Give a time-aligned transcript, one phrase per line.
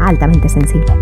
[0.00, 0.92] altamente sensible.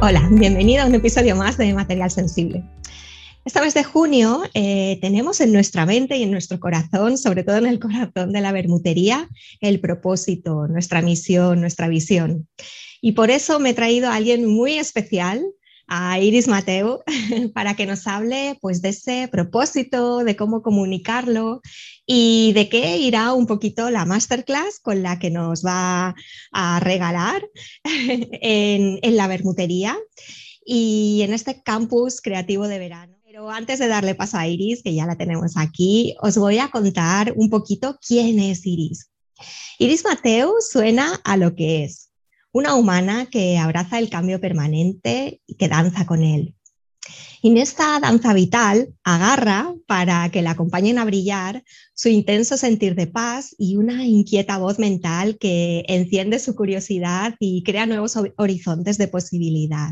[0.00, 2.64] Hola, bienvenido a un episodio más de Material Sensible.
[3.44, 7.56] Esta vez de junio eh, tenemos en nuestra mente y en nuestro corazón, sobre todo
[7.56, 9.28] en el corazón de la bermutería,
[9.60, 12.46] el propósito, nuestra misión, nuestra visión.
[13.00, 15.42] Y por eso me he traído a alguien muy especial
[15.88, 17.02] a Iris Mateo
[17.54, 21.62] para que nos hable pues, de ese propósito, de cómo comunicarlo
[22.06, 26.14] y de qué irá un poquito la masterclass con la que nos va
[26.52, 27.42] a regalar
[27.84, 29.96] en, en la bermutería
[30.64, 33.18] y en este campus creativo de verano.
[33.24, 36.70] Pero antes de darle paso a Iris, que ya la tenemos aquí, os voy a
[36.70, 39.10] contar un poquito quién es Iris.
[39.78, 42.07] Iris Mateo suena a lo que es,
[42.58, 46.56] una humana que abraza el cambio permanente y que danza con él.
[47.40, 51.62] En esta danza vital agarra para que la acompañen a brillar
[51.94, 57.62] su intenso sentir de paz y una inquieta voz mental que enciende su curiosidad y
[57.62, 59.90] crea nuevos horizontes de posibilidad.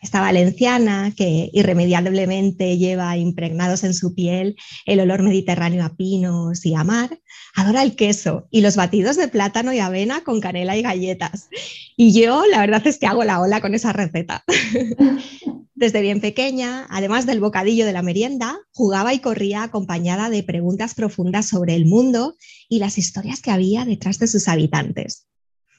[0.00, 6.74] Esta valenciana que irremediablemente lleva impregnados en su piel el olor mediterráneo a pinos y
[6.74, 7.18] a mar,
[7.54, 11.48] adora el queso y los batidos de plátano y avena con canela y galletas.
[11.96, 14.44] Y yo la verdad es que hago la ola con esa receta.
[15.74, 20.94] Desde bien pequeña, además del bocadillo de la merienda, jugaba y corría acompañada de preguntas
[20.94, 22.36] profundas sobre el mundo
[22.68, 25.28] y las historias que había detrás de sus habitantes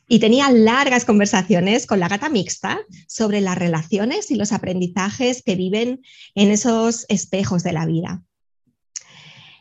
[0.09, 5.55] y tenía largas conversaciones con la gata mixta sobre las relaciones y los aprendizajes que
[5.55, 6.01] viven
[6.33, 8.23] en esos espejos de la vida.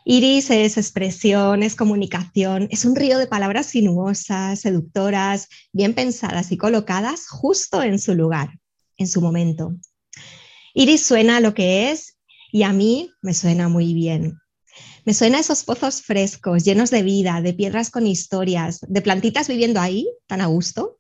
[0.06, 6.56] Iris es expresión, es comunicación, es un río de palabras sinuosas, seductoras, bien pensadas y
[6.56, 8.59] colocadas justo en su lugar,
[8.97, 9.77] en su momento.
[10.73, 12.17] Iris suena lo que es
[12.50, 14.39] y a mí me suena muy bien.
[15.05, 19.49] Me suena a esos pozos frescos, llenos de vida, de piedras con historias, de plantitas
[19.49, 20.99] viviendo ahí, tan a gusto.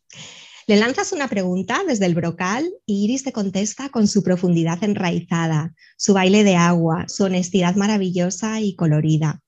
[0.66, 5.74] Le lanzas una pregunta desde el brocal y Iris te contesta con su profundidad enraizada,
[5.96, 9.42] su baile de agua, su honestidad maravillosa y colorida.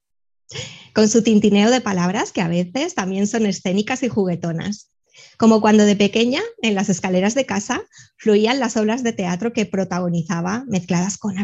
[0.95, 4.91] Con su tintineo de palabras que a veces también son escénicas y juguetonas
[5.41, 7.81] como cuando de pequeña en las escaleras de casa
[8.19, 11.37] fluían las obras de teatro que protagonizaba, mezcladas con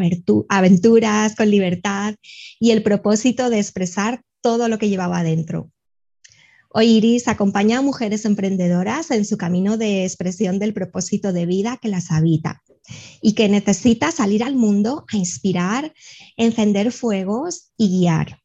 [0.51, 2.15] aventuras, con libertad
[2.61, 5.71] y el propósito de expresar todo lo que llevaba adentro.
[6.69, 11.79] Hoy Iris acompaña a mujeres emprendedoras en su camino de expresión del propósito de vida
[11.81, 12.63] que las habita
[13.23, 15.95] y que necesita salir al mundo a inspirar,
[16.37, 18.43] encender fuegos y guiar.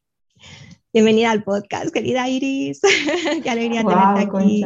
[0.94, 2.80] Bienvenida al podcast, querida Iris.
[3.42, 4.64] Qué alegría tenerte aquí.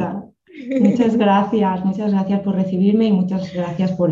[0.81, 4.11] Muchas gracias, muchas gracias por recibirme y muchas gracias por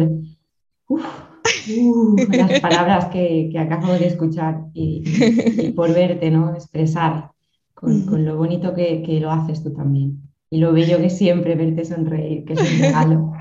[0.88, 6.54] las palabras que, acabo de escuchar y, por verte, ¿no?
[6.54, 7.32] Expresar
[7.74, 10.22] con, lo bonito que, lo haces tú también.
[10.50, 13.34] Y lo bello que siempre verte sonreír, que es un regalo.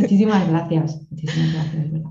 [0.00, 2.10] Muchísimas gracias, muchísimas gracias, ¿verdad?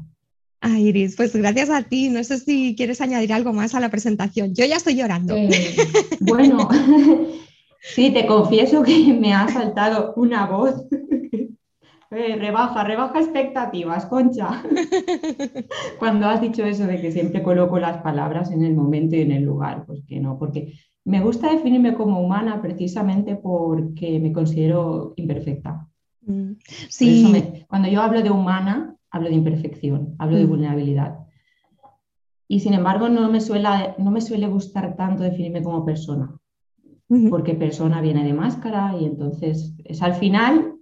[0.76, 2.10] Iris, pues gracias a ti.
[2.10, 4.54] No sé si quieres añadir algo más a la presentación.
[4.54, 5.36] Yo ya estoy llorando.
[5.36, 5.76] Eh,
[6.22, 6.68] bueno,
[7.94, 10.86] Sí, te confieso que me ha saltado una voz.
[12.10, 14.64] Eh, rebaja, rebaja expectativas, Concha.
[16.00, 19.34] Cuando has dicho eso de que siempre coloco las palabras en el momento y en
[19.34, 20.72] el lugar, pues que no, porque
[21.04, 25.86] me gusta definirme como humana precisamente porque me considero imperfecta.
[26.22, 26.54] Mm,
[26.88, 27.66] sí.
[27.68, 30.50] cuando yo hablo de humana, hablo de imperfección, hablo de mm.
[30.50, 31.20] vulnerabilidad.
[32.48, 36.40] Y sin embargo, no me, suele, no me suele gustar tanto definirme como persona
[37.30, 40.76] porque persona viene de máscara y entonces es al final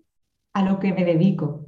[0.54, 1.66] a lo que me dedico.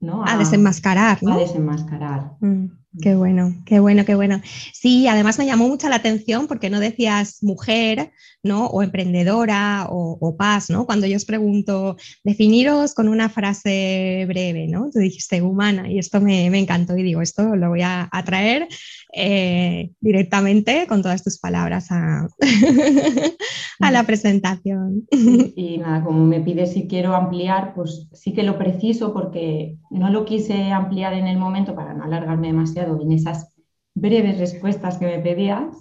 [0.00, 0.24] ¿no?
[0.24, 1.18] A, desenmascarar.
[1.26, 2.32] A desenmascarar.
[2.40, 2.66] Mm.
[3.02, 4.40] Qué bueno, qué bueno, qué bueno.
[4.72, 8.12] Sí, además me llamó mucho la atención porque no decías mujer,
[8.42, 8.66] ¿no?
[8.66, 10.86] O emprendedora o, paz, ¿no?
[10.86, 14.90] Cuando yo os pregunto, definiros con una frase breve, ¿no?
[14.90, 18.66] Tú dijiste humana y esto me, encantó y digo, esto lo voy a, traer
[19.14, 22.28] eh, directamente con todas tus palabras a,
[23.80, 25.06] a la presentación.
[25.56, 30.10] Y nada, como me pides si quiero ampliar, pues sí que lo preciso porque no
[30.10, 33.54] lo quise ampliar en el momento para no alargarme demasiado en esas
[33.94, 35.74] breves respuestas que me pedías.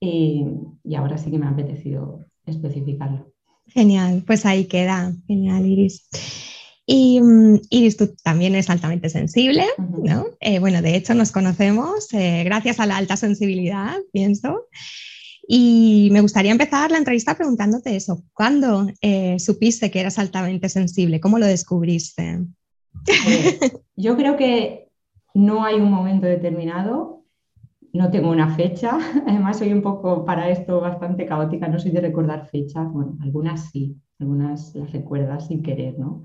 [0.00, 0.46] y,
[0.96, 3.32] ahora sí que me ha apetecido especificarlo.
[3.66, 5.12] Genial, pues ahí queda.
[5.26, 6.08] Genial, Iris.
[6.86, 10.26] Y mm, Iris, tú también es altamente sensible, ¿no?
[10.40, 14.66] Eh, bueno, de hecho nos conocemos eh, gracias a la alta sensibilidad, pienso.
[15.46, 18.22] Y me gustaría empezar la entrevista preguntándote eso.
[18.32, 21.20] ¿Cuándo eh, supiste que eras altamente sensible?
[21.20, 22.40] ¿Cómo lo descubriste?
[23.96, 24.88] yo creo que
[25.34, 27.24] no hay un momento determinado,
[27.92, 32.00] no tengo una fecha, además soy un poco para esto bastante caótica, no soy de
[32.00, 36.22] recordar fechas, bueno, algunas sí, algunas las recuerdas sin querer, ¿no?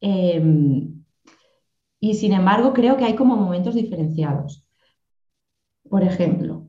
[0.00, 1.04] Em,
[2.00, 4.64] y sin embargo creo que hay como momentos diferenciados.
[5.88, 6.68] Por ejemplo,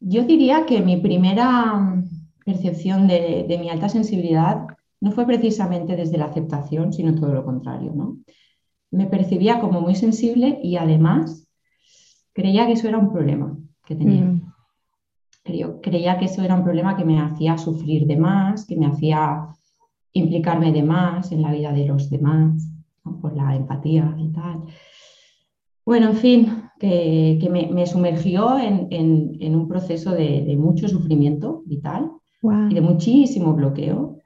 [0.00, 2.02] yo diría que mi primera
[2.44, 4.66] percepción de, de mi alta sensibilidad
[5.00, 8.18] no fue precisamente desde la aceptación, sino todo lo contrario, ¿no?
[8.90, 11.48] Me percibía como muy sensible y además
[12.32, 14.24] creía que eso era un problema que tenía.
[14.24, 14.52] Mm.
[15.82, 19.48] creía que eso era un problema que me hacía sufrir de más, que me hacía
[20.12, 22.68] implicarme de más en la vida de los demás,
[23.20, 24.64] por la empatía y tal.
[25.84, 32.10] Bueno, en fin, que, me, sumergió en, un proceso de, mucho sufrimiento vital
[32.42, 34.18] y de muchísimo bloqueo.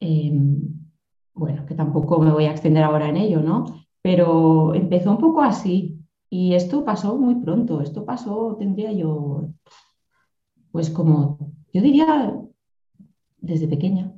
[0.00, 0.80] Em,
[1.34, 3.64] bueno, que tampoco me voy a extender ahora en ello, ¿no?
[4.02, 5.98] Pero empezó un poco así
[6.28, 9.48] y esto pasó muy pronto, esto pasó, tendría yo,
[10.72, 11.38] pues como,
[11.72, 12.38] yo diría,
[13.38, 14.12] desde pequeña,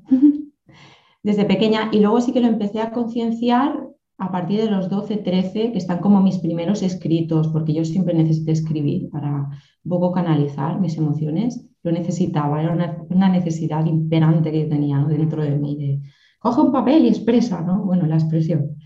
[1.22, 3.88] desde pequeña y luego sí que lo empecé a concienciar
[4.18, 8.14] a partir de los 12, 13, que están como mis primeros escritos, porque yo siempre
[8.14, 9.48] necesité escribir para
[9.84, 15.56] un poco canalizar mis emociones lo necesitaba, era una, necesidad imperante que tenía dentro de
[15.56, 16.00] mí, de
[16.38, 17.84] coge un papel y expresa, ¿no?
[17.84, 18.76] Bueno, la expresión.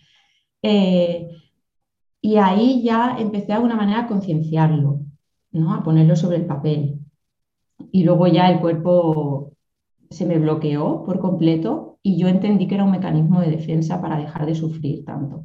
[0.62, 1.28] Eh,
[2.20, 5.00] y ahí ya empecé de alguna manera a concienciarlo,
[5.52, 5.74] ¿no?
[5.74, 7.00] A ponerlo sobre el papel.
[7.92, 9.52] Y luego ya el cuerpo
[10.10, 14.18] se me bloqueó por completo y yo entendí que era un mecanismo de defensa para
[14.18, 15.44] dejar de sufrir tanto.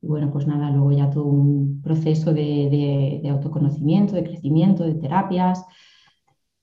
[0.00, 4.94] Y bueno, pues nada, luego ya todo un proceso de, de autoconocimiento, de crecimiento, de
[4.94, 5.64] terapias,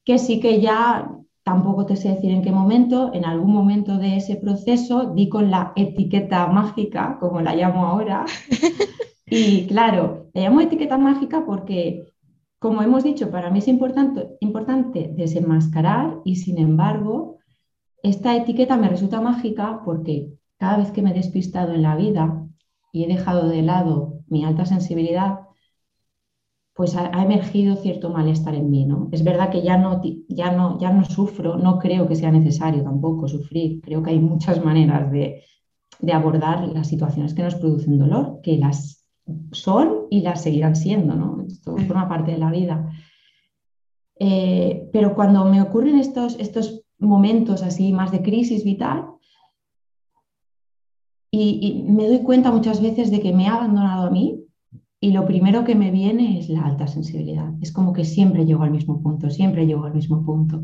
[0.05, 1.11] que sí que ya
[1.43, 5.51] tampoco te sé decir en qué momento, en algún momento de ese proceso di con
[5.51, 8.25] la etiqueta mágica, como la llamo ahora.
[9.27, 12.13] Y claro, la llamo etiqueta mágica porque,
[12.59, 17.34] como hemos dicho, para mí es importante, importante desenmascarar y sin embargo,
[18.09, 22.45] esta etiqueta me resulta mágica porque cada vez que me he despistado en la vida
[22.91, 25.39] y he dejado de lado mi alta sensibilidad,
[26.73, 29.09] pues ha, emergido cierto malestar en mí, ¿no?
[29.11, 32.83] Es verdad que ya no, ya, no, ya no sufro, no creo que sea necesario
[32.83, 35.41] tampoco sufrir, creo que hay muchas maneras de,
[36.11, 39.07] abordar las situaciones que nos producen dolor, que las
[39.51, 41.45] son y las seguirán siendo, ¿no?
[41.47, 42.91] Esto forma parte de la vida.
[44.19, 49.05] Eh, pero cuando me ocurren estos, estos momentos así más de crisis vital,
[51.31, 54.45] y, me doy cuenta muchas veces de que me ha abandonado a mí,
[55.01, 57.51] y lo primero que me viene es la alta sensibilidad.
[57.61, 60.63] Es como que siempre llego al mismo punto, siempre llego al mismo punto.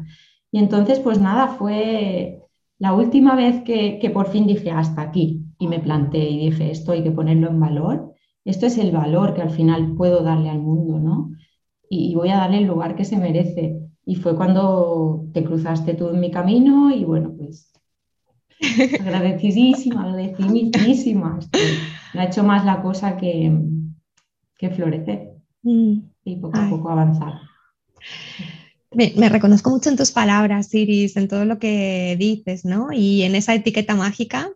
[0.51, 2.42] Y entonces, pues nada, fue
[2.80, 6.94] la última vez que, por fin dije hasta aquí y me planteé y dije, esto
[6.94, 8.13] hay que ponerlo en valor.
[8.44, 11.31] Esto es el valor que al final puedo darle al mundo, ¿no?
[11.89, 13.81] Y, voy a darle el lugar que se merece.
[14.12, 17.72] Y fue cuando te cruzaste tú en mi camino y bueno, pues
[19.00, 21.39] agradecidísima, agradecidísima.
[22.13, 23.58] Me ha hecho más la cosa que,
[24.58, 25.30] que florecer
[25.63, 25.94] mm.
[26.25, 27.36] y poco a poco avanzar.
[28.91, 32.91] Me, reconozco mucho en tus palabras, Iris, en todo lo que dices, ¿no?
[32.91, 34.51] Y en esa etiqueta mágica,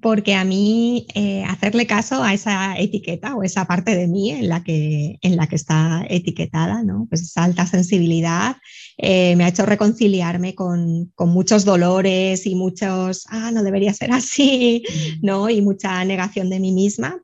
[0.00, 4.48] porque a mí eh, hacerle caso a esa etiqueta o esa parte de mí en
[4.48, 7.06] la que, en la que está etiquetada, ¿no?
[7.08, 8.56] Pues esa alta sensibilidad
[8.96, 14.12] eh, me ha hecho reconciliarme con, con, muchos dolores y muchos, ah, no debería ser
[14.12, 15.26] así, mm.
[15.26, 15.50] ¿no?
[15.50, 17.22] Y mucha negación de mí misma,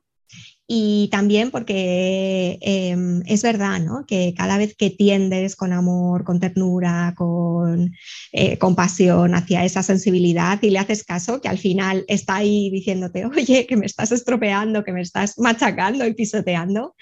[0.71, 4.05] y también porque em, es verdad ¿no?
[4.05, 7.91] que cada vez que tiendes con amor, con ternura, con
[8.31, 13.25] eh, compasión hacia esa sensibilidad y le haces caso, que al final está ahí diciéndote,
[13.25, 16.95] oye, que me estás estropeando, que me estás machacando y pisoteando,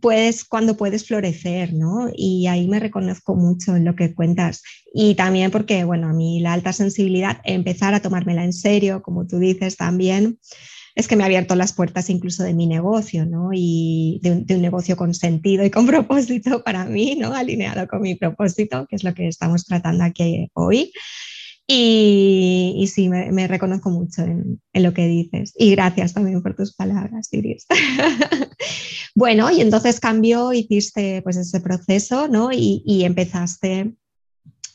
[0.00, 2.10] pues cuando puedes florecer, ¿no?
[2.12, 4.64] Y ahí me reconozco mucho en lo que cuentas.
[4.92, 9.24] Y también porque, bueno, a mí la alta sensibilidad, empezar a tomármela en serio, como
[9.28, 10.40] tú dices también,
[10.98, 13.50] es que me ha abierto las puertas incluso de mi negocio, ¿no?
[13.52, 17.32] Y de un, negocio con sentido y con propósito para mí, ¿no?
[17.34, 20.90] Alineado con mi propósito, que es lo que estamos tratando aquí hoy.
[21.68, 25.52] Y, sí, me, reconozco mucho en, lo que dices.
[25.56, 27.66] Y gracias también por tus palabras, Iris.
[29.14, 32.50] bueno, y entonces cambió, hiciste pues ese proceso, ¿no?
[32.52, 33.94] Y, empezaste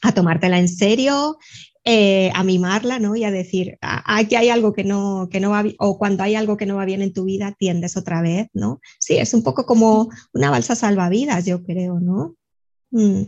[0.02, 1.38] a tomártela en serio,
[1.86, 3.16] eh, a mimarla, ¿no?
[3.16, 6.36] Y a decir, aquí hay algo que no, que no va bien, o cuando hay
[6.36, 8.80] algo que no va bien en tu vida, tiendes otra vez, ¿no?
[9.00, 12.36] Sí, es un poco como una balsa salvavidas, yo creo, ¿no?
[12.92, 13.24] Mm.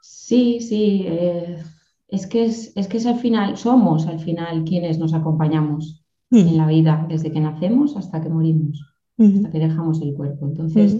[0.00, 1.04] Sí, sí.
[1.06, 1.58] Eh,
[2.06, 6.36] es que es, que es al final, somos al final quienes nos acompañamos mm.
[6.36, 8.80] en la vida, desde que nacemos hasta que morimos,
[9.18, 10.46] hasta que dejamos el cuerpo.
[10.46, 10.96] Entonces,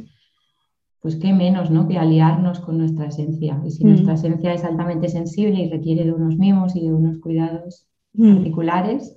[1.01, 1.89] pues qué menos, ¿no?
[1.89, 3.61] Que aliarnos con nuestra esencia.
[3.65, 7.19] Y si nuestra esencia es altamente sensible y requiere de unos mimos y de unos
[7.19, 9.17] cuidados particulares,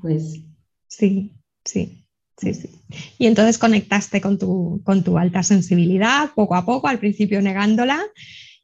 [0.00, 0.42] pues...
[0.88, 1.96] Sí, sí.
[2.36, 2.70] Sí, sí.
[3.18, 8.00] Y entonces conectaste con tu, con tu alta sensibilidad, poco a poco, al principio negándola,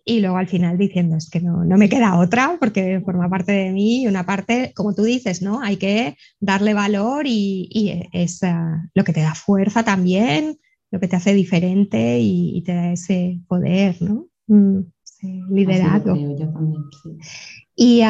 [0.09, 3.51] y luego al final diciendo es que no, no me queda otra porque forma parte
[3.51, 5.61] de mí y una parte, como tú dices, ¿no?
[5.61, 10.59] Hay que darle valor y, es ah, lo que te da fuerza también,
[10.91, 14.29] lo que te hace diferente y, te da ese poder, ¿no?
[14.47, 14.81] Mm,
[15.51, 16.15] liderazgo.
[16.15, 16.85] yo también,
[17.75, 18.03] Y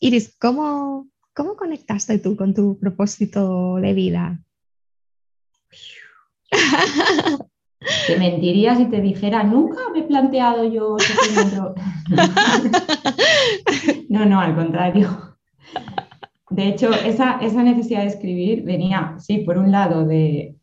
[0.00, 4.40] Iris, ¿cómo, ¿cómo conectaste tú con tu propósito de vida?
[8.06, 10.96] Te mentiría si te dijera, nunca me he planteado yo.
[14.08, 15.36] no, no, al contrario.
[16.50, 20.55] De hecho, esa, esa, necesidad de escribir venía, sí, por un lado de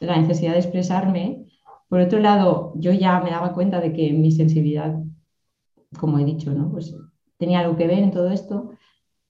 [0.00, 1.46] la necesidad de expresarme,
[1.88, 4.96] por otro lado, yo ya me daba cuenta de que mi sensibilidad,
[5.98, 6.70] como he dicho, ¿no?
[6.70, 6.96] pues
[7.38, 8.70] tenía algo que ver en todo esto,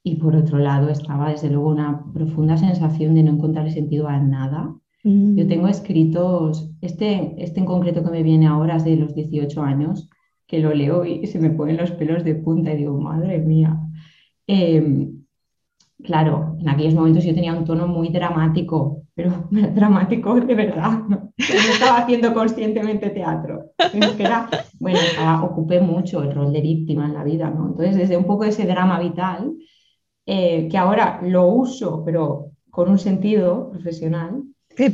[0.02, 4.18] y por otro lado estaba desde luego una profunda sensación de no encontrar sentido a
[4.20, 5.48] nada, yo mm.
[5.48, 10.08] tengo escritos, este, este en concreto que me viene ahora es de los 18 años,
[10.48, 13.78] que lo leo y se me ponen los pelos de punta y digo, madre mía.
[14.46, 15.24] Em,
[16.02, 21.32] claro, en aquellos momentos yo tenía un tono muy dramático, pero dramático de verdad, no,
[21.36, 23.72] estaba haciendo conscientemente teatro.
[24.78, 24.98] bueno,
[25.42, 27.68] ocupé mucho el rol de víctima en la vida, ¿no?
[27.68, 29.54] Entonces, desde un poco ese drama vital,
[30.26, 34.42] eh, que ahora lo uso, pero con un sentido profesional,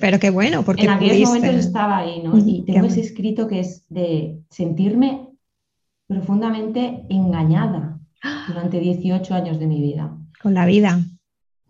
[0.01, 2.39] pero qué bueno, porque en aquellos momentos estaba ahí, ¿no?
[2.39, 5.29] Y tengo ese escrito que es de sentirme
[6.07, 7.99] profundamente engañada
[8.49, 10.17] durante 18 años de mi vida.
[10.43, 10.99] Con la vida.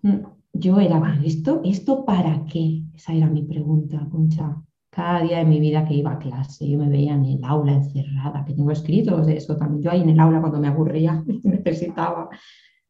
[0.02, 0.18] Mm,
[0.54, 2.82] yo era, ¿esto, ¿esto para qué?
[2.94, 4.56] Esa era mi pregunta, Concha.
[4.90, 7.72] Cada día de mi vida que iba a clase, yo me veía en el aula
[7.72, 9.82] encerrada, que tengo escritos de eso también.
[9.82, 12.28] Yo ahí en el aula cuando me aburría necesitaba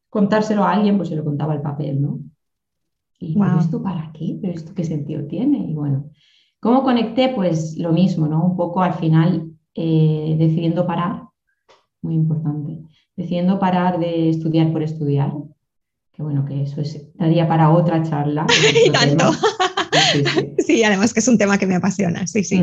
[0.09, 2.19] contárselo a alguien, pues se lo contaba el papel, ¿no?
[3.19, 4.37] ¿Y esto para qué?
[4.41, 5.57] ¿Pero esto qué sentido tiene?
[5.59, 6.09] Y bueno,
[6.59, 7.29] ¿cómo conecté?
[7.29, 8.43] Pues lo mismo, ¿no?
[8.43, 11.23] Un poco al final eh, decidiendo parar,
[12.01, 12.81] muy importante,
[13.15, 15.33] decidiendo parar de estudiar por estudiar,
[16.13, 18.45] que bueno, que eso es, daría para otra charla.
[18.85, 19.31] y tanto.
[20.57, 22.61] Sí, además que es un tema que me apasiona, sí, sí.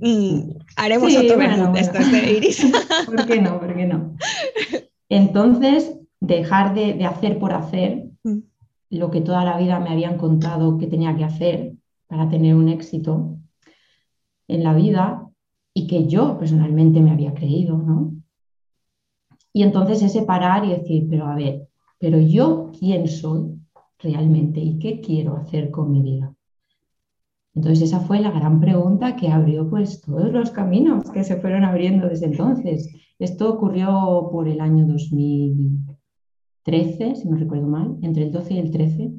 [0.00, 2.66] Mm, haremos otro bueno, esto es de Iris.
[3.06, 3.58] ¿Por qué no?
[3.58, 4.16] ¿Por qué no?
[5.08, 8.40] Entonces, dejar de, de hacer por hacer mm
[8.92, 11.72] lo que toda la vida me habían contado que tenía que hacer
[12.08, 13.38] para tener un éxito
[14.48, 15.30] en la vida
[15.72, 18.12] y que yo personalmente me había creído, ¿no?
[19.54, 21.68] Y entonces ese parar y decir, pero a ver,
[22.02, 23.60] pero yo quién soy
[24.00, 26.34] realmente y qué quiero hacer con mi vida.
[27.54, 31.62] Entonces esa fue la gran pregunta que abrió pues todos los caminos que se fueron
[31.62, 32.92] abriendo desde entonces.
[33.20, 35.78] Esto ocurrió por el año 2000,
[36.64, 39.12] 13, si no recuerdo mal, entre el 12 y el 13.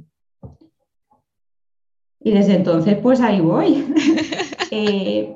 [2.19, 3.85] Y desde entonces, pues ahí voy.
[4.75, 5.35] Eh,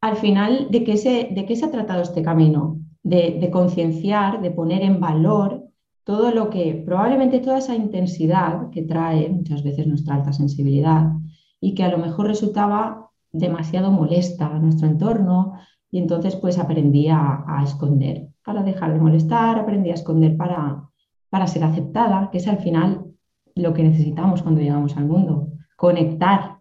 [0.00, 2.78] al final, ¿de qué, se, ¿de qué se ha tratado este camino?
[3.02, 5.69] De, concienciar, de poner en valor
[6.04, 11.12] todo lo que, probablemente toda esa intensidad que trae muchas veces nuestra alta sensibilidad
[11.60, 15.54] y que a lo mejor resultaba demasiado molesta a nuestro entorno
[15.90, 20.88] y entonces pues aprendí a, esconder para dejar de molestar, aprendí a esconder para,
[21.28, 23.06] para ser aceptada, que es al final
[23.54, 26.58] lo que necesitamos cuando llegamos al mundo, conectar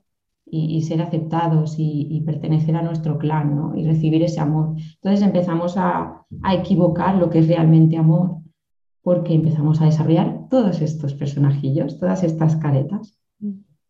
[0.52, 3.76] y, ser aceptados y, pertenecer a nuestro clan ¿no?
[3.76, 4.76] y recibir ese amor.
[4.96, 8.39] Entonces empezamos a, a equivocar lo que es realmente amor
[9.02, 13.20] porque empezamos a desarrollar todos estos personajillos, todas estas caretas.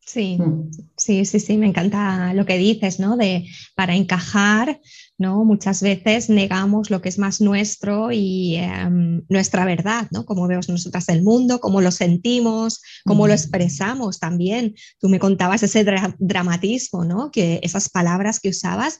[0.09, 0.71] Sí, mm.
[0.97, 3.15] sí, sí, sí, me encanta lo que dices, ¿no?
[3.15, 4.81] De para encajar,
[5.19, 5.45] ¿no?
[5.45, 10.25] Muchas veces negamos lo que es más nuestro y em, nuestra verdad, ¿no?
[10.25, 13.35] Cómo vemos nosotras el mundo, cómo lo sentimos, cómo lo mm.
[13.35, 14.73] expresamos también.
[14.99, 15.85] Tú me contabas ese
[16.17, 17.29] dramatismo, ¿no?
[17.29, 18.99] Que esas palabras que usabas,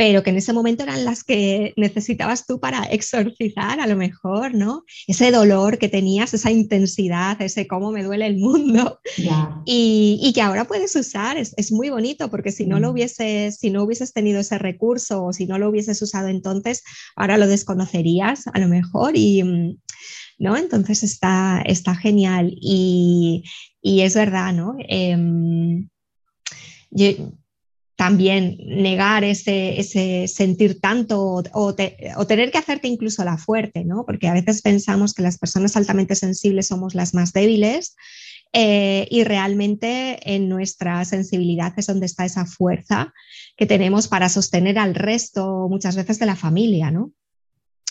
[0.00, 4.54] pero que en ese momento eran las que necesitabas tú para exorcizar a lo mejor,
[4.54, 4.84] ¿no?
[5.06, 8.98] Ese dolor que tenías, esa intensidad, ese cómo me duele el mundo
[9.66, 12.90] y, que ahora puedes usar, es, muy bonito porque si no lo mm.
[12.92, 16.82] hubieses, si no hubieses tenido ese recurso o si no lo hubieses usado entonces,
[17.14, 19.76] ahora lo desconocerías a lo mejor y...
[20.38, 20.56] ¿no?
[20.56, 23.44] Entonces está, está genial y,
[23.82, 24.76] es verdad, ¿no?
[24.88, 25.90] Em,
[28.00, 34.06] también negar ese, ese sentir tanto o, tener que hacerte incluso la fuerte, ¿no?
[34.06, 37.96] Porque a veces pensamos que las personas altamente sensibles somos las más débiles
[38.54, 43.12] eh, y realmente en nuestra sensibilidad es donde está esa fuerza
[43.54, 47.12] que tenemos para sostener al resto muchas veces de la familia, ¿no?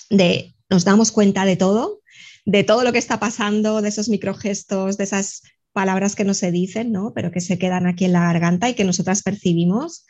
[0.10, 2.02] De nos damos cuenta de todo,
[2.46, 6.52] de todo lo que está pasando, de esos microgestos, de esas palabras que no se
[6.52, 7.14] dicen, ¿no?
[7.14, 10.06] pero que se quedan aquí en la garganta y que nosotras percibimos.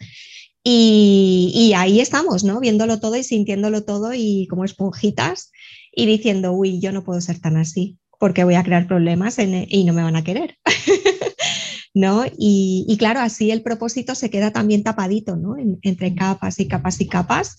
[0.63, 2.59] Y, ahí estamos, ¿no?
[2.59, 5.51] Viéndolo todo y sintiéndolo todo y como esponjitas
[5.91, 9.83] y diciendo, uy, yo no puedo ser tan así porque voy a crear problemas y
[9.85, 10.57] no me van a querer.
[11.93, 12.23] ¿No?
[12.37, 15.55] Y, claro, así el propósito se queda también tapadito, ¿no?
[15.81, 17.55] entre capas y capas y capas.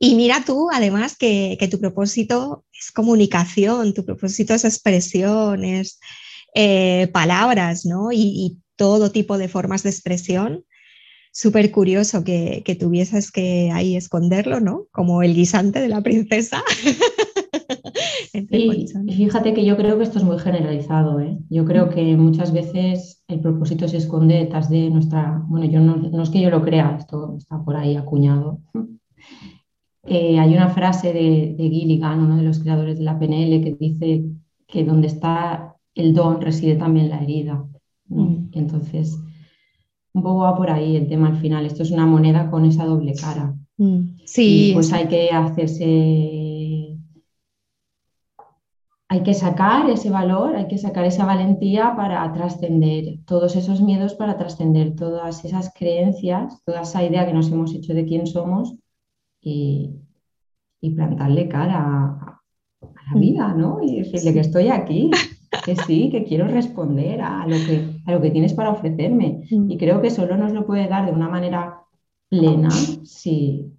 [0.00, 6.00] Y mira tú, además, que, que, tu propósito es comunicación, tu propósito es expresión, es,
[6.54, 8.12] eh, palabras, ¿no?
[8.12, 10.64] Y, todo tipo de formas de expresión.
[11.32, 14.86] Súper curioso que, que, tuvieses que ahí esconderlo, ¿no?
[14.92, 16.62] Como el guisante de la princesa.
[18.32, 21.20] y fíjate que yo creo que esto es muy generalizado.
[21.20, 21.38] ¿eh?
[21.50, 25.42] Yo creo que muchas veces el propósito se esconde detrás de nuestra.
[25.46, 28.60] Bueno, yo no, es que yo lo crea, esto está por ahí acuñado.
[30.10, 33.76] Eh, hay una frase de, de Gilligan, uno de los creadores de la PNL, que
[33.78, 34.24] dice
[34.66, 37.66] que donde está el don reside también la herida.
[38.06, 38.50] Mm.
[38.52, 39.18] Entonces,
[40.12, 41.66] un poco va por ahí el tema al final.
[41.66, 43.54] Esto es una moneda con esa doble cara.
[43.76, 44.20] Mm.
[44.24, 44.70] Sí.
[44.74, 46.94] pues hay que hacerse.
[49.10, 54.14] Hay que sacar ese valor, hay que sacar esa valentía para trascender todos esos miedos,
[54.14, 58.76] para trascender todas esas creencias, toda esa idea que nos hemos hecho de quién somos
[59.40, 59.94] y,
[60.94, 62.40] plantarle cara a,
[62.82, 63.20] la mm.
[63.20, 63.78] vida, ¿no?
[63.82, 65.10] Y decirle que estoy aquí,
[65.64, 69.44] que sí, que quiero responder a lo que, a lo que tienes para ofrecerme.
[69.50, 69.70] Mm.
[69.70, 71.82] Y creo que solo nos lo puede dar de una manera
[72.28, 73.72] plena si,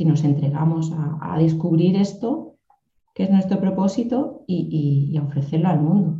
[0.00, 2.56] nos entregamos a, descubrir esto,
[3.14, 6.18] que es nuestro propósito, y, ofrecerlo al mundo.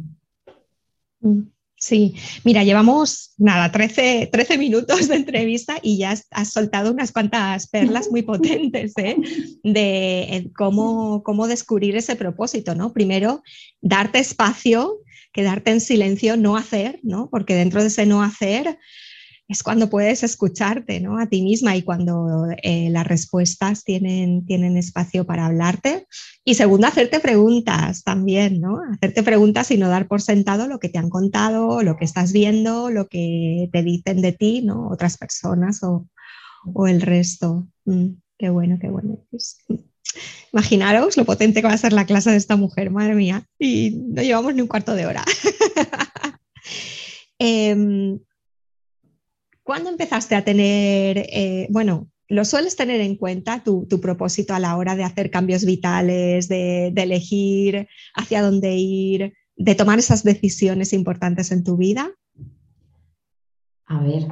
[1.82, 2.14] Sí,
[2.44, 8.10] mira, llevamos nada, 13, 13, minutos de entrevista y ya has, soltado unas cuantas perlas
[8.10, 9.16] muy potentes ¿eh?
[9.64, 12.92] de eh, cómo, cómo descubrir ese propósito, ¿no?
[12.92, 13.42] Primero,
[13.80, 14.98] darte espacio,
[15.32, 17.30] quedarte en silencio, no hacer, ¿no?
[17.30, 18.78] Porque dentro de ese no hacer
[19.50, 21.18] es cuando puedes escucharte ¿no?
[21.18, 26.06] a ti misma y cuando eh, las respuestas tienen, tienen espacio para hablarte.
[26.44, 28.80] Y segundo, hacerte preguntas también, ¿no?
[28.92, 32.32] Hacerte preguntas y no dar por sentado lo que te han contado, lo que estás
[32.32, 34.88] viendo, lo que te dicen de ti, ¿no?
[34.88, 36.06] Otras personas o,
[36.86, 37.66] el resto.
[37.86, 39.18] Mm, qué bueno, qué bueno.
[39.32, 39.58] Pues,
[40.52, 43.44] imaginaros lo potente que va a ser la clase de esta mujer, madre mía.
[43.58, 45.24] Y no llevamos ni un cuarto de hora.
[47.40, 48.20] eh,
[49.70, 54.76] ¿Cuándo empezaste a tener, eh, bueno, lo sueles tener en cuenta tu, propósito a la
[54.76, 61.52] hora de hacer cambios vitales, de, elegir hacia dónde ir, de tomar esas decisiones importantes
[61.52, 62.10] en tu vida?
[63.86, 64.26] A ver,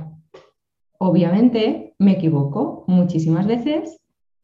[0.98, 3.96] obviamente me equivoco muchísimas veces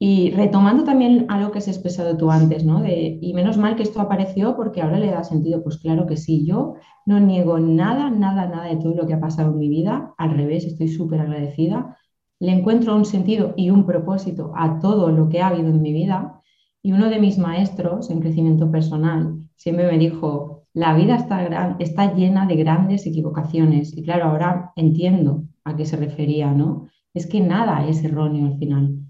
[0.06, 2.82] y retomando también algo que has expresado tú antes, ¿no?
[2.82, 5.62] De, y menos mal que esto apareció porque ahora le da sentido.
[5.62, 6.74] Pues claro que sí, yo
[7.06, 10.12] no niego nada, nada, nada de todo lo que ha pasado en mi vida.
[10.18, 11.96] Al revés, estoy súper agradecida.
[12.38, 15.94] Le encuentro un sentido y un propósito a todo lo que ha habido en mi
[15.94, 16.42] vida.
[16.82, 22.14] Y uno de mis maestros en crecimiento personal siempre me dijo, la vida está, está
[22.14, 23.96] llena de grandes equivocaciones.
[23.96, 26.88] Y claro, ahora entiendo a qué se refería, ¿no?
[27.14, 29.03] Es que nada es erróneo al final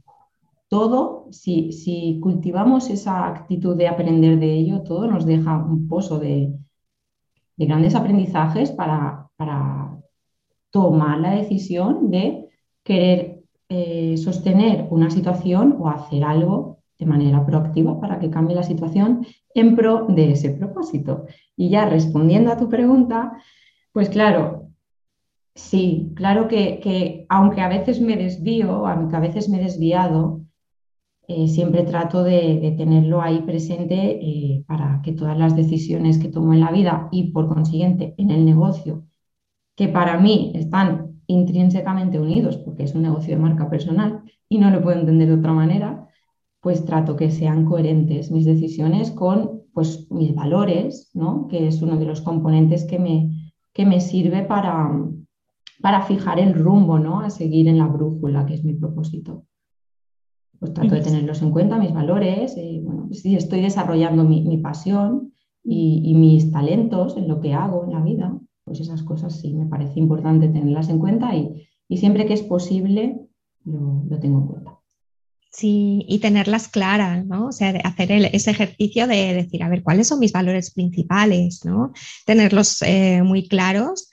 [0.74, 6.52] todo, si, cultivamos esa actitud de aprender de ello, todo nos deja un pozo de,
[7.56, 9.30] grandes aprendizajes para,
[10.72, 12.48] tomar la decisión de
[12.82, 18.64] querer eh, sostener una situación o hacer algo de manera proactiva para que cambie la
[18.64, 21.26] situación en pro de ese propósito.
[21.56, 23.40] Y ya respondiendo a tu pregunta,
[23.92, 24.70] pues claro,
[25.54, 30.43] sí, claro que, que aunque a veces me desvío, aunque a veces me he desviado,
[31.26, 36.52] eh, siempre trato de, tenerlo ahí presente eh, para que todas las decisiones que tomo
[36.52, 39.04] en la vida y por consiguiente en el negocio,
[39.74, 44.70] que para mí están intrínsecamente unidos porque es un negocio de marca personal y no
[44.70, 46.08] lo puedo entender de otra manera,
[46.60, 51.48] pues trato que sean coherentes mis decisiones con pues, mis valores, ¿no?
[51.48, 54.90] que es uno de los componentes que me, que me sirve para,
[55.80, 57.20] para fijar el rumbo ¿no?
[57.20, 59.46] a seguir en la brújula, que es mi propósito.
[60.64, 64.56] Pues trato de tenerlos en cuenta, mis valores, eh, bueno, pues si estoy desarrollando mi,
[64.56, 69.52] pasión y, mis talentos en lo que hago en la vida, pues esas cosas sí
[69.52, 73.20] me parece importante tenerlas en cuenta y, siempre que es posible
[73.66, 74.78] lo, tengo en cuenta.
[75.52, 77.48] Sí, y tenerlas claras, ¿no?
[77.48, 81.92] O sea, hacer ese ejercicio de decir, a ver, ¿cuáles son mis valores principales, ¿no?
[82.24, 84.08] Tenerlos eh, muy claros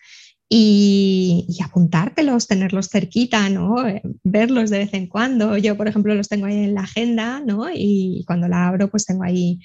[0.54, 3.88] y, apuntártelos, tenerlos cerquita, ¿no?
[3.88, 5.56] Eh, verlos de vez en cuando.
[5.56, 7.70] Yo, por ejemplo, los tengo ahí en la agenda, ¿no?
[7.74, 9.60] Y cuando la abro, pues tengo ahí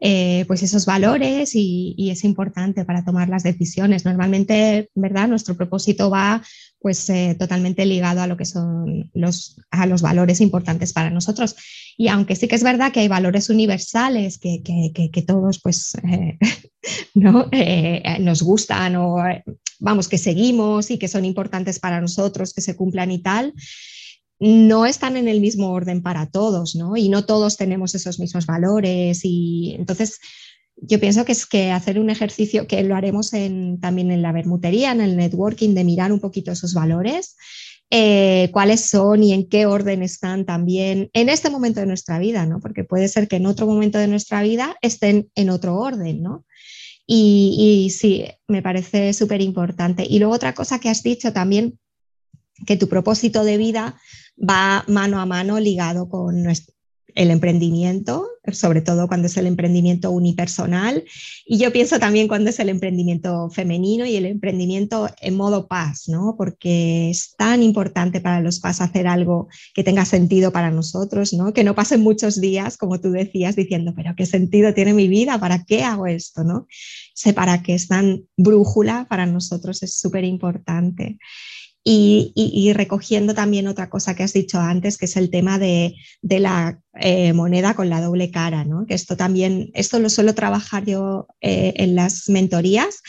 [0.00, 4.04] eh, pues esos valores y, es importante para tomar las decisiones.
[4.04, 5.28] Normalmente, ¿verdad?
[5.28, 6.42] Nuestro propósito va
[6.80, 11.56] pues eh, totalmente ligado a lo que son los, a los valores importantes para nosotros.
[11.96, 15.92] Y aunque sí que es verdad que hay valores universales que, que, todos pues
[17.14, 17.50] ¿no?
[18.20, 19.16] nos gustan o
[19.80, 23.54] vamos, que seguimos y que son importantes para nosotros, que se cumplan y tal,
[24.40, 26.96] no están en el mismo orden para todos, ¿no?
[26.96, 30.20] Y no todos tenemos esos mismos valores y entonces
[30.80, 34.92] yo pienso que es que hacer un ejercicio que lo haremos también en la bermutería,
[34.92, 37.36] en el networking, de mirar un poquito esos valores,
[37.90, 42.46] eh, cuáles son y en qué orden están también en este momento de nuestra vida,
[42.46, 42.60] ¿no?
[42.60, 46.44] Porque puede ser que en otro momento de nuestra vida estén en otro orden, ¿no?
[47.10, 50.06] Y, sí, me parece súper importante.
[50.06, 51.78] Y luego otra cosa que has dicho también,
[52.66, 53.98] que tu propósito de vida
[54.38, 56.46] va mano a mano ligado con
[57.14, 61.04] el emprendimiento, sobre todo cuando es el emprendimiento unipersonal.
[61.44, 66.04] Y yo pienso también cuando es el emprendimiento femenino y el emprendimiento en modo paz,
[66.08, 66.36] ¿no?
[66.38, 71.52] Porque es tan importante para los paz hacer algo que tenga sentido para nosotros, ¿no?
[71.52, 75.40] Que no pasen muchos días, como tú decías, diciendo, pero ¿qué sentido tiene mi vida?
[75.40, 76.44] ¿Para qué hago esto?
[76.44, 76.68] ¿no?
[77.14, 81.18] Sé para qué es tan brújula para nosotros, es súper importante.
[81.84, 86.80] Y, recogiendo también otra cosa que has dicho antes, que es el tema de, la
[87.00, 88.84] eh, moneda con la doble cara, ¿no?
[88.86, 93.02] que esto también, esto lo suelo trabajar yo eh, en las mentorías,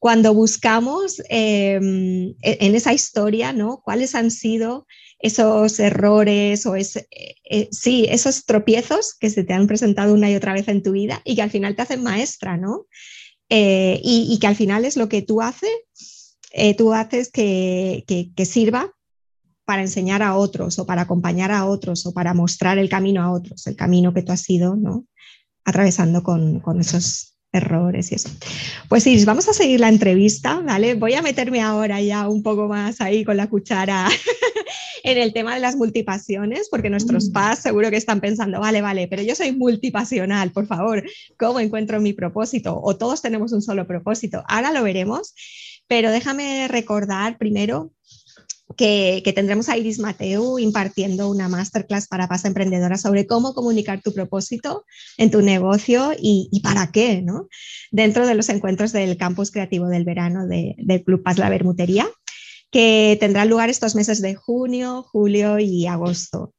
[0.00, 3.80] cuando buscamos em, e, en esa historia, ¿no?
[3.84, 4.86] ¿Cuáles han sido
[5.18, 10.52] esos errores o eh, sí, esos tropiezos que se te han presentado una y otra
[10.52, 12.86] vez en tu vida y que al final te hacen maestra, ¿no?
[13.50, 15.70] y, que al final es lo que tú haces
[16.52, 18.04] eh, tú haces que,
[18.44, 18.90] sirva
[19.64, 23.32] para enseñar a otros o para acompañar a otros o para mostrar el camino a
[23.32, 25.04] otros, el camino que tú has ido ¿no?
[25.64, 28.30] atravesando con, esos errores y eso.
[28.88, 30.94] Pues sí, vamos a seguir la entrevista, ¿vale?
[30.94, 34.08] Voy a meterme ahora ya un poco más ahí con la cuchara
[35.04, 37.32] en el tema de las multipasiones, porque nuestros mm.
[37.32, 41.02] PAS seguro que están pensando, vale, vale, pero yo soy multipasional, por favor,
[41.38, 42.78] ¿cómo encuentro mi propósito?
[42.82, 44.44] O todos tenemos un solo propósito.
[44.48, 45.34] Ahora lo veremos.
[45.88, 47.92] Pero déjame recordar primero
[48.76, 54.12] que, tendremos a Iris Mateu impartiendo una masterclass para Paz Emprendedora sobre cómo comunicar tu
[54.12, 54.84] propósito
[55.16, 57.48] en tu negocio y, para qué, ¿no?
[57.90, 62.08] Dentro de los encuentros del campus creativo del verano del Club Paz La Bermutería,
[62.70, 66.52] que tendrá lugar estos meses de junio, julio y agosto.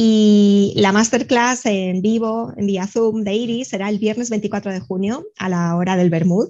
[0.00, 4.78] Y la masterclass en vivo, en vía Zoom de Iris, será el viernes 24 de
[4.78, 6.48] junio a la hora del Bermud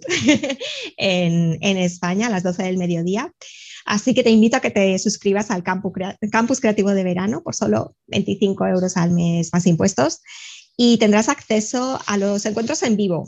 [0.99, 3.33] en, España, a las 12 del mediodía.
[3.87, 5.95] Así que te invito a que te suscribas al Campus,
[6.31, 10.21] Campus Creativo de Verano por solo 25 euros al mes más impuestos
[10.77, 13.25] y tendrás acceso a los encuentros en vivo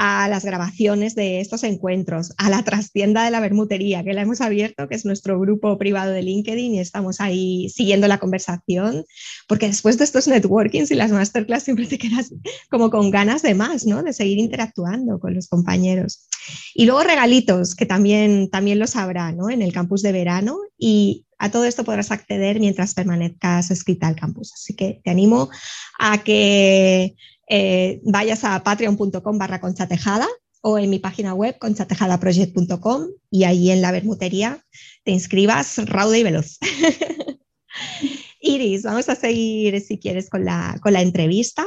[0.00, 4.40] a las grabaciones de estos encuentros, a la trastienda de la bermutería que la hemos
[4.40, 9.04] abierto, que es nuestro grupo privado de LinkedIn y estamos ahí siguiendo la conversación,
[9.48, 12.32] porque después de estos networkings y las masterclass siempre te quedas
[12.70, 14.04] como con ganas de más, ¿no?
[14.04, 16.28] De seguir interactuando con los compañeros.
[16.74, 19.50] Y luego regalitos, que también, también los habrá, ¿no?
[19.50, 24.14] En el campus de verano y a todo esto podrás acceder mientras permanezcas escrita al
[24.14, 24.52] campus.
[24.54, 25.50] Así que te animo
[25.98, 27.16] a que
[27.48, 30.28] eh, vayas a patreon.com barra conchatejada
[30.60, 34.64] o en mi página web conchatejadaproject.com y ahí en la bermutería
[35.04, 36.58] te inscribas rauda y veloz.
[38.40, 41.64] Iris, vamos a seguir si quieres con la, entrevista.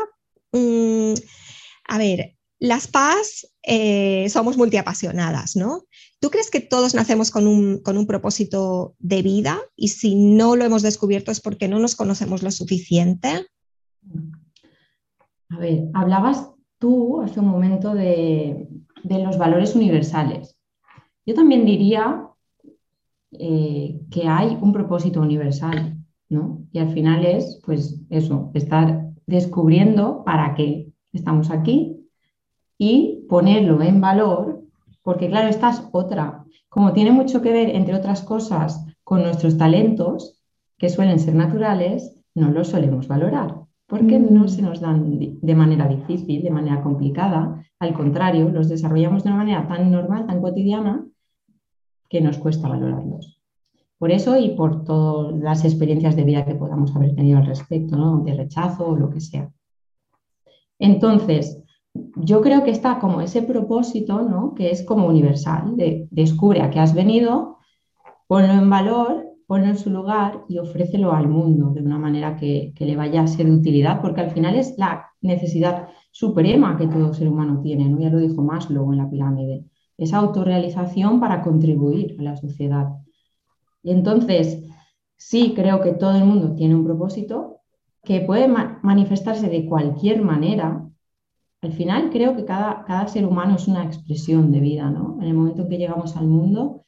[0.52, 1.14] Mm,
[1.88, 5.86] a ver, las PAS eh, somos multiapasionadas, ¿no?
[6.20, 10.56] ¿Tú crees que todos nacemos con un, con un propósito de vida y si no
[10.56, 13.48] lo hemos descubierto es porque no nos conocemos lo suficiente?
[15.52, 18.68] A ver, hablabas tú hace un momento de,
[19.04, 20.58] los valores universales.
[21.26, 22.28] Yo también diría
[23.32, 25.98] eh, que hay un propósito universal,
[26.30, 26.64] ¿no?
[26.72, 32.08] Y al final es, pues eso, estar descubriendo para qué estamos aquí
[32.78, 34.64] y ponerlo en valor,
[35.04, 36.46] porque claro, esta es otra.
[36.70, 40.42] Como tiene mucho que ver, entre otras cosas, con nuestros talentos,
[40.78, 43.61] que suelen ser naturales, no los solemos valorar,
[43.92, 44.48] porque no mm.
[44.48, 47.62] se nos dan de manera difícil, de manera complicada.
[47.78, 51.06] Al contrario, los desarrollamos de una manera tan normal, tan cotidiana,
[52.10, 53.42] que nos cuesta valorarlos.
[53.98, 57.98] Por eso y por todas las experiencias de vida que podamos haber tenido al respecto,
[57.98, 58.24] ¿no?
[58.24, 59.52] de rechazo o lo que sea.
[60.80, 61.62] Entonces,
[62.16, 64.56] yo creo que está como ese propósito, ¿no?
[64.56, 67.58] que es como universal, de descubre a qué has venido,
[68.28, 72.74] ponlo en valor, ponlo en su lugar y ofrécelo al mundo de una manera que,
[72.80, 77.14] le vaya a ser de utilidad, porque al final es la necesidad suprema que todo
[77.14, 78.00] ser humano tiene, ¿no?
[78.00, 79.66] ya lo dijo Maslow en la pirámide,
[79.98, 82.94] esa autorrealización para contribuir a la sociedad.
[83.84, 84.64] Entonces,
[85.18, 87.58] sí creo que todo el mundo tiene un propósito,
[88.06, 90.88] que puede manifestarse de cualquier manera,
[91.62, 95.18] al final creo que cada, cada, ser humano es una expresión de vida, ¿no?
[95.20, 96.86] En el momento en que llegamos al mundo,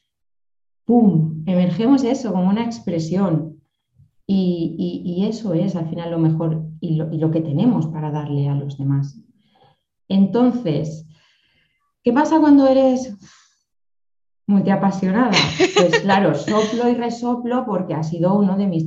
[0.84, 3.60] ¡pum!, emergemos eso como una expresión.
[4.26, 8.48] Y, eso es al final lo mejor y lo, y lo, que tenemos para darle
[8.48, 9.18] a los demás.
[10.08, 11.06] Entonces,
[12.02, 13.14] ¿qué pasa cuando eres
[14.46, 15.32] multiapasionada?
[15.74, 18.86] Pues claro, soplo y resoplo porque ha sido uno de mis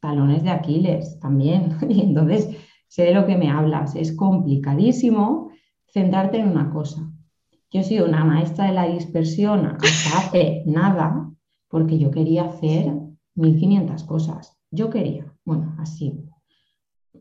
[0.00, 1.76] talones de Aquiles también.
[1.88, 2.48] Y entonces
[2.88, 3.94] sé de lo que me hablas.
[3.96, 5.50] Es complicadísimo
[5.92, 7.10] centrarte en una cosa.
[7.70, 11.30] Yo he sido una maestra de la dispersión hasta hace nada
[11.68, 12.92] porque yo quería hacer
[13.34, 14.58] 1500 cosas.
[14.70, 16.28] Yo quería, bueno, así,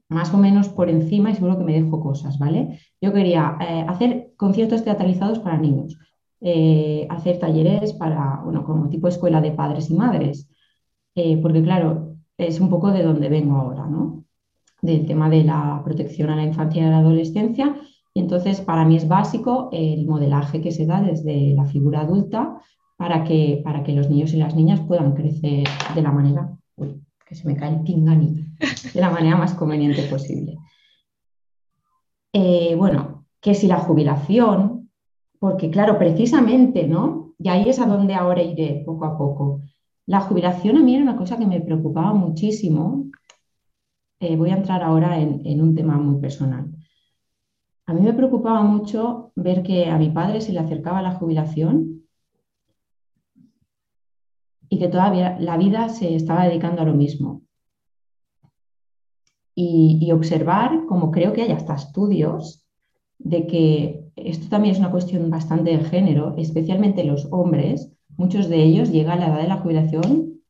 [0.09, 2.79] más o menos por encima y seguro que me dejo cosas, ¿vale?
[3.01, 5.97] Yo quería eh, hacer conciertos teatralizados para niños,
[6.41, 10.49] eh, hacer talleres para, bueno, como tipo escuela de padres y madres,
[11.15, 14.23] eh, porque claro, es un poco de donde vengo ahora, ¿no?
[14.81, 17.75] Del tema de la protección a la infancia y a la adolescencia.
[18.17, 22.59] Y entonces para mí es básico el modelaje que se da desde la figura adulta
[22.97, 26.99] para que, para que los niños y las niñas puedan crecer de la manera, uy,
[27.27, 28.41] que se me cae el pinganito,
[28.91, 30.57] de la manera más conveniente posible.
[32.33, 34.89] Eh, bueno, que si la jubilación,
[35.37, 37.35] porque claro, precisamente, ¿no?
[37.37, 39.61] Y ahí es a donde ahora iré poco a poco.
[40.07, 43.11] La jubilación a mí era una cosa que me preocupaba muchísimo.
[44.19, 46.76] Eh, voy a entrar ahora en, un tema muy personal.
[47.87, 52.03] A mí me preocupaba mucho ver que a mi padre se le acercaba la jubilación
[54.67, 57.43] y que todavía la vida se estaba dedicando a lo mismo.
[59.55, 62.67] Y, y, observar, como creo que hay hasta estudios,
[63.17, 68.63] de que esto también es una cuestión bastante de género, especialmente los hombres, muchos de
[68.63, 70.41] ellos llegan a la edad de la jubilación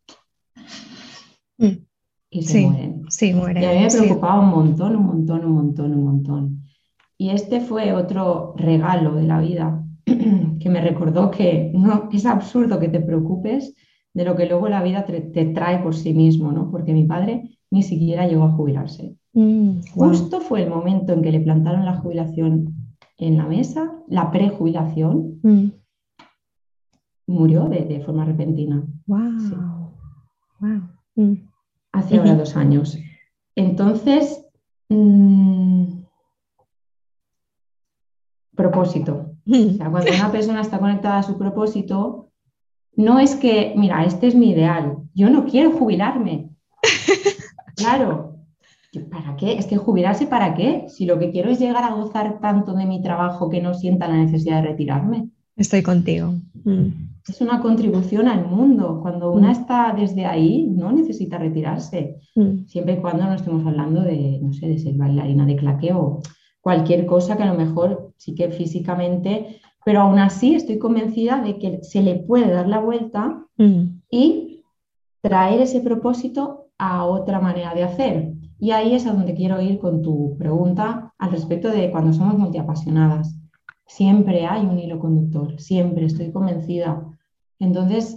[1.58, 1.86] mm.
[2.32, 3.04] y se mueren.
[3.10, 3.63] Sí, mueren.
[3.63, 6.66] Y a mí me preocupaba un montón, un montón, un montón, un montón.
[7.17, 12.80] Y este fue otro regalo de la vida que me recordó que no es absurdo
[12.80, 13.75] que te preocupes
[14.13, 16.71] de lo que luego la vida te, trae por sí mismo, ¿no?
[16.71, 19.15] Porque mi padre ni siquiera llegó a jubilarse.
[19.34, 22.73] Mm, Justo fue el momento en que le plantaron la jubilación
[23.17, 25.67] en la mesa, la prejubilación, mm
[27.27, 28.84] murió de, forma repentina.
[29.06, 29.93] ¡Wow!
[31.15, 31.34] Mm.
[31.91, 32.97] Hace ahora dos años.
[33.56, 34.45] Entonces,
[34.89, 35.96] mm,
[38.58, 39.32] propósito.
[39.50, 42.32] O sea, cuando una persona está conectada a su propósito,
[42.98, 46.50] no es que, mira, este es mi ideal, yo no quiero jubilarme.
[47.78, 48.39] Claro,
[49.12, 49.60] ¿para qué?
[49.60, 50.86] Es que jubilarse para qué?
[50.88, 54.08] Si lo que quiero es llegar a gozar tanto de mi trabajo que no sienta
[54.08, 55.30] la necesidad de retirarme.
[55.56, 56.34] Estoy contigo.
[56.63, 56.88] Mm
[57.28, 59.00] es una contribución al mundo.
[59.02, 59.52] Cuando una mm.
[59.52, 62.65] está desde ahí, no necesita retirarse, mm.
[62.67, 66.22] siempre y cuando no estemos hablando de, no sé, de ser bailarina de claqueo,
[66.67, 71.58] cualquier cosa que a lo mejor sí que físicamente, pero aún así estoy convencida de
[71.60, 74.01] que se le puede dar la vuelta mm.
[74.12, 74.65] y
[75.21, 78.34] traer ese propósito a otra manera de hacer.
[78.60, 82.38] Y ahí es a donde quiero ir con tu pregunta al respecto de cuando somos
[82.38, 83.39] multiapasionadas.
[83.86, 87.01] Siempre hay un hilo conductor, siempre estoy convencida
[87.60, 88.16] entonces,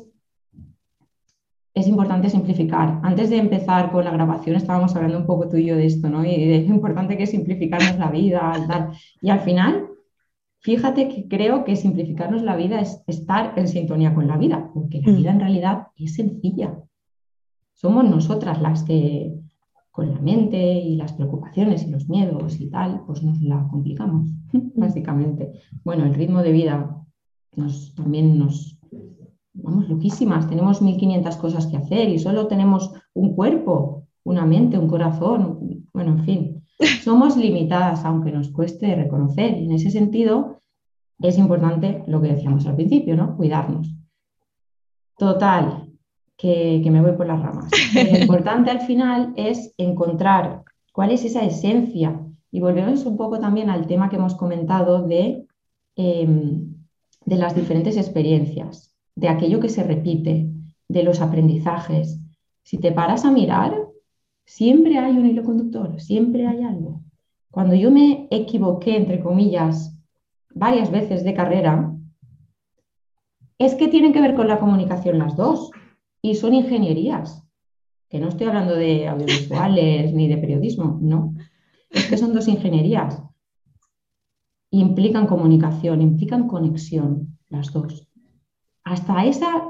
[1.74, 3.00] es importante simplificar.
[3.02, 6.09] Antes de empezar con la grabación estábamos hablando un poco tú y yo de esto,
[6.09, 6.24] ¿no?
[6.24, 9.87] Y de lo importante que es simplificarnos la vida, Y al final,
[10.61, 15.00] fíjate que creo que simplificarnos la vida es estar en sintonía con la vida, porque
[15.00, 15.16] la mm.
[15.16, 16.76] vida en realidad es sencilla.
[17.74, 19.33] Somos nosotras las que
[19.90, 24.28] con la mente y las preocupaciones y los miedos y tal, pues nos la complicamos,
[24.52, 24.59] mm.
[24.74, 25.52] básicamente.
[25.85, 26.96] Bueno, el ritmo de vida
[27.54, 28.79] nos, también nos,
[29.62, 34.07] vamos loquísimas, tenemos 1500 cosas que hacer y solo tenemos un cuerpo.
[34.23, 36.64] una mente, un corazón, bueno, en fin.
[37.05, 39.57] Somos limitadas, aunque nos cueste reconocer.
[39.57, 40.61] Y en ese sentido,
[41.20, 43.37] es importante lo que decíamos al principio, ¿no?
[43.37, 43.94] Cuidarnos.
[45.16, 45.90] Total,
[46.37, 47.70] que, me voy por las ramas.
[47.94, 52.18] Lo importante al final es encontrar cuál es esa esencia.
[52.51, 55.46] Y volvemos un poco también al tema que hemos comentado de,
[55.96, 56.75] em,
[57.27, 58.89] de las diferentes experiencias,
[59.20, 60.48] de aquello que se repite,
[60.88, 62.18] de los aprendizajes.
[62.62, 63.76] Si te paras a mirar,
[64.46, 67.02] siempre hay un hilo conductor, siempre hay algo.
[67.50, 69.94] Cuando yo me equivoqué, entre comillas,
[70.54, 71.94] varias veces de carrera,
[73.59, 75.70] es que tienen que ver con la comunicación las dos
[76.22, 77.44] y son ingenierías,
[78.09, 81.35] que no estoy hablando de audiovisuales ni de periodismo, no,
[81.90, 83.22] es que son dos ingenierías.
[84.70, 88.10] Implican comunicación, implican conexión, las dos.
[88.90, 89.68] Hasta esa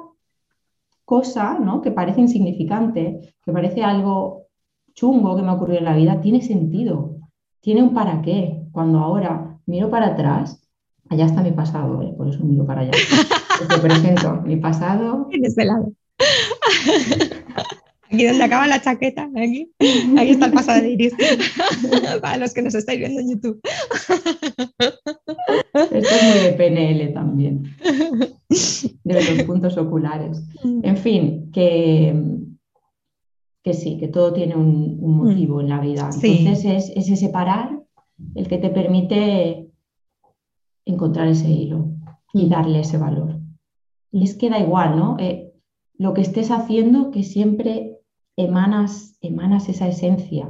[1.05, 1.83] cosa ¿no?
[1.83, 4.47] que parece insignificante, que parece algo
[4.95, 7.17] chungo que me ha ocurrido en la vida, tiene sentido,
[7.61, 8.63] tiene un para qué.
[8.73, 10.67] Cuando ahora miro para atrás,
[11.11, 12.15] allá está mi pasado, ¿eh?
[12.17, 12.93] por eso miro para allá.
[13.69, 15.29] Te presento mi pasado.
[15.31, 15.93] En este lado.
[18.13, 21.15] Aquí donde acaba la chaqueta, aquí, aquí está el pasado de Iris,
[22.21, 23.61] para los que nos estáis viendo en YouTube.
[25.75, 27.63] Esto es muy de PNL también,
[29.05, 30.43] de los puntos oculares.
[30.65, 32.21] En fin, que,
[33.63, 36.11] que sí, que todo tiene un, motivo en la vida.
[36.21, 37.79] Entonces es, ese separar
[38.35, 39.69] el que te permite
[40.85, 41.91] encontrar ese hilo
[42.33, 43.39] y darle ese valor.
[44.11, 45.17] Y es que da igual, ¿no?
[45.21, 45.53] Eh,
[45.97, 48.00] lo que estés haciendo, que siempre
[48.45, 50.49] emanas, emanas esa esencia.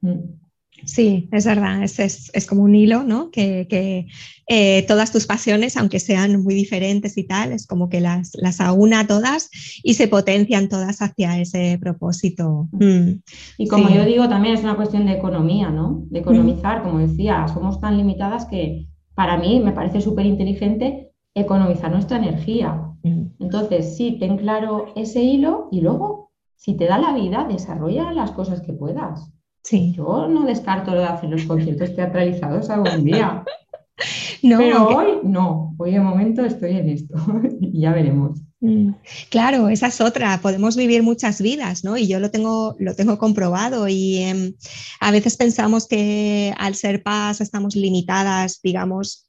[0.00, 0.42] Mm.
[0.84, 3.30] Sí, es verdad, es, como un hilo, ¿no?
[3.30, 4.08] Que,
[4.48, 8.60] eh, todas tus pasiones, aunque sean muy diferentes y tal, es como que las, las
[8.60, 9.48] aúna todas
[9.82, 12.68] y se potencian todas hacia ese propósito.
[12.72, 13.20] Mm.
[13.58, 16.04] Y como yo digo, también es una cuestión de economía, ¿no?
[16.10, 21.90] De economizar, como decía, somos tan limitadas que para mí me parece súper inteligente economizar
[21.90, 22.88] nuestra energía.
[23.04, 28.32] Entonces, sí, ten claro ese hilo y luego, si te da la vida, desarrolla las
[28.32, 29.32] cosas que puedas.
[29.62, 29.92] Sí.
[29.96, 33.44] Yo no descarto lo de hacer los conciertos teatralizados algún día.
[34.42, 37.14] no, Pero hoy no, hoy de momento estoy en esto
[37.60, 38.40] y ya veremos.
[38.60, 38.92] Mm,
[39.28, 40.38] claro, esa es otra.
[40.40, 41.96] Podemos vivir muchas vidas, ¿no?
[41.96, 43.88] Y yo lo tengo, lo tengo comprobado.
[43.88, 44.54] Y em,
[45.00, 49.28] a veces pensamos que al ser paz estamos limitadas, digamos,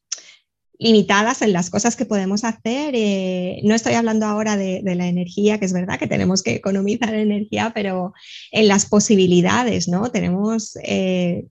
[0.80, 2.94] limitadas en las cosas que podemos hacer.
[2.96, 7.14] Eh, no estoy hablando ahora de, la energía, que es verdad que tenemos que economizar
[7.14, 8.14] energía, pero
[8.52, 10.12] en las posibilidades, ¿no?
[10.12, 11.46] Tenemos, eh,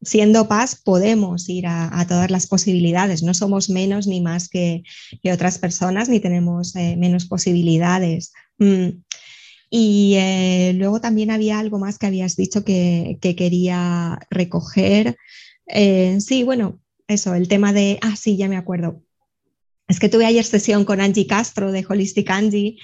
[0.00, 3.22] siendo paz, podemos ir a, todas las posibilidades.
[3.22, 4.82] No somos menos ni más que,
[5.32, 8.32] otras personas, ni tenemos eh, menos posibilidades.
[8.58, 9.02] Mm.
[9.74, 10.18] Y
[10.74, 15.16] luego también había algo más que habías dicho que, que quería recoger.
[16.18, 16.81] sí, bueno,
[17.12, 19.02] eso, el tema de, ah, sí, ya me acuerdo.
[19.88, 22.78] Es que tuve ayer sesión con Angie Castro de Holistic Angie.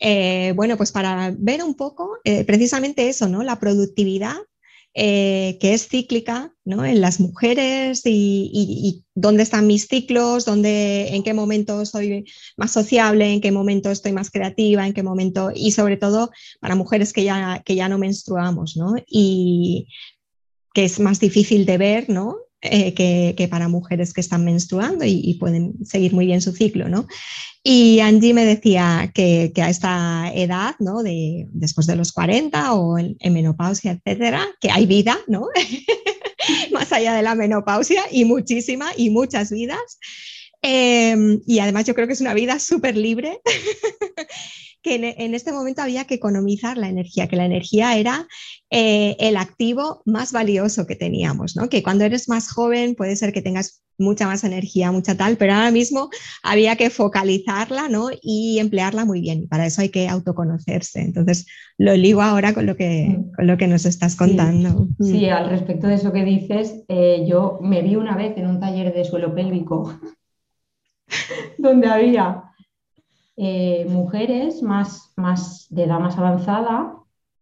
[0.00, 3.42] Eh, bueno, pues para ver un poco eh, precisamente eso, ¿no?
[3.42, 4.36] La productividad
[4.96, 6.84] eh, que es cíclica ¿no?
[6.84, 12.24] en las mujeres y, dónde están mis ciclos, dónde, en qué momento soy
[12.56, 16.76] más sociable, en qué momento estoy más creativa, en qué momento, y sobre todo para
[16.76, 18.94] mujeres que ya, que ya no menstruamos, ¿no?
[19.08, 19.88] Y
[20.72, 22.36] que es más difícil de ver, ¿no?
[22.66, 27.06] Eh, que, para mujeres que están menstruando y, pueden seguir muy bien su ciclo, ¿no?
[27.62, 31.02] Y Angie me decía que, a esta edad, ¿no?
[31.02, 35.48] De, después de los 40 o en, menopausia, etcétera, que hay vida, ¿no?
[36.72, 39.98] Más allá de la menopausia y muchísima y muchas vidas.
[40.62, 43.40] Em, y además yo creo que es una vida súper libre
[44.84, 48.28] que en, este momento había que economizar la energía, que la energía era
[48.70, 51.70] eh, el activo más valioso que teníamos, ¿no?
[51.70, 55.54] que cuando eres más joven puede ser que tengas mucha más energía, mucha tal, pero
[55.54, 56.10] ahora mismo
[56.42, 58.08] había que focalizarla ¿no?
[58.20, 59.44] y emplearla muy bien.
[59.44, 61.00] Y para eso hay que autoconocerse.
[61.00, 61.46] Entonces,
[61.78, 63.32] lo ligo ahora con lo que, mm.
[63.36, 64.88] con lo que nos estás contando.
[65.00, 65.32] Sí, mm.
[65.32, 68.92] al respecto de eso que dices, eh, yo me vi una vez en un taller
[68.92, 69.98] de suelo pélvico
[71.58, 72.53] donde había
[73.36, 76.94] eh, mujeres más, más de edad más avanzada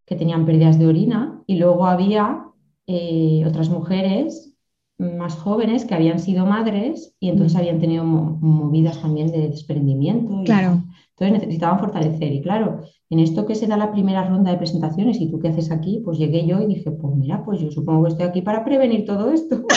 [0.05, 2.45] que tenían pérdidas de orina y luego había
[2.87, 4.53] eh, otras mujeres
[4.97, 10.43] más jóvenes que habían sido madres y entonces habían tenido movidas también de desprendimiento.
[10.45, 10.83] claro.
[11.11, 12.31] entonces necesitaban fortalecer.
[12.31, 15.49] Y claro, en esto que se da la primera ronda de presentaciones y tú qué
[15.49, 18.41] haces aquí, pues llegué yo y dije, pues mira, pues yo supongo que estoy aquí
[18.41, 19.63] para prevenir todo esto.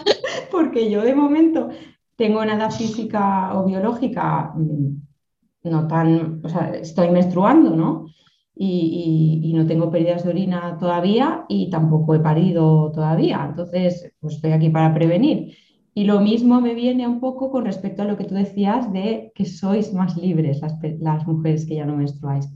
[0.50, 1.70] Porque yo de momento
[2.20, 4.88] tengo una edad física o biológica mm,
[5.64, 8.06] no tan, o sea, estoy menstruando, ¿no?
[8.62, 13.46] y, no tengo pérdidas de orina todavía y tampoco he parido todavía.
[13.48, 15.56] Entonces, pues estoy aquí para prevenir.
[15.94, 19.32] Y lo mismo me viene un poco con respecto a lo que tú decías de
[19.34, 20.60] que sois más libres
[21.00, 22.48] las, mujeres que ya no menstruáis.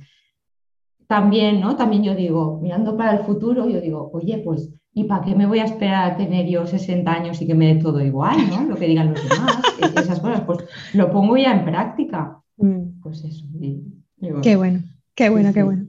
[1.07, 1.77] También, ¿no?
[1.77, 5.47] También yo digo, mirando para el futuro, yo digo, oye, pues, ¿y para qué me
[5.47, 8.65] voy a esperar a tener yo 60 años y que me dé todo igual, ¿no?
[8.65, 9.63] Lo que digan los demás,
[9.97, 10.61] esas cosas, pues
[10.93, 12.41] lo pongo ya en práctica.
[12.57, 13.01] Mm.
[13.03, 13.45] Pues eso.
[14.43, 14.83] qué bueno,
[15.15, 15.87] qué bueno, qué bueno.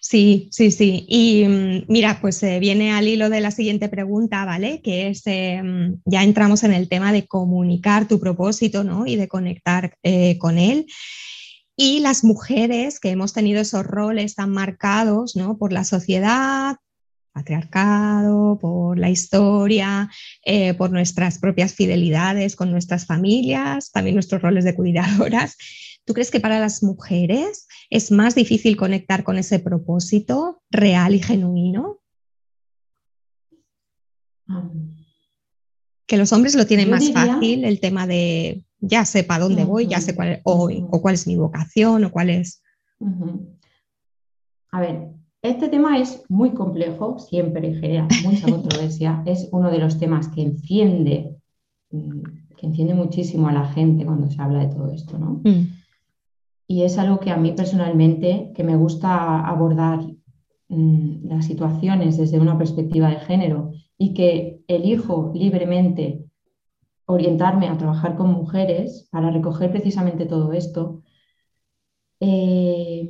[0.00, 1.04] Sí, sí, sí.
[1.08, 4.80] Y mm, mira, pues eh, viene al hilo de la siguiente pregunta, ¿vale?
[4.80, 9.06] Que es, em, ya entramos en el tema de comunicar tu propósito, ¿no?
[9.06, 10.86] Y de conectar eh, con él.
[11.76, 15.58] Y las mujeres que hemos tenido esos roles tan marcados, ¿no?
[15.58, 16.76] Por la sociedad,
[17.36, 20.10] patriarcado, por la historia,
[20.42, 25.58] eh, por nuestras propias fidelidades con nuestras familias, también nuestros roles de cuidadoras.
[26.06, 31.20] ¿Tú crees que para las mujeres es más difícil conectar con ese propósito real y
[31.20, 32.00] genuino?
[36.06, 39.88] Que los hombres lo tienen más fácil, el tema de ya sé para dónde voy,
[39.88, 42.62] ya sé cuál, o, o, cuál es mi vocación, o cuál es...
[44.70, 45.10] A ver,
[45.42, 50.42] este tema es muy complejo, siempre genera mucha controversia, es uno de los temas que
[50.42, 51.36] enciende,
[51.90, 52.22] mm,
[52.56, 55.40] que enciende muchísimo a la gente cuando se habla de todo esto, ¿no?
[55.44, 55.76] Mm
[56.68, 60.00] y es algo que a mí personalmente, que me gusta abordar
[60.68, 66.24] mm, las situaciones desde una perspectiva de género y que elijo libremente
[67.06, 71.02] orientarme a trabajar con mujeres para recoger precisamente todo esto.
[72.18, 73.08] Eh,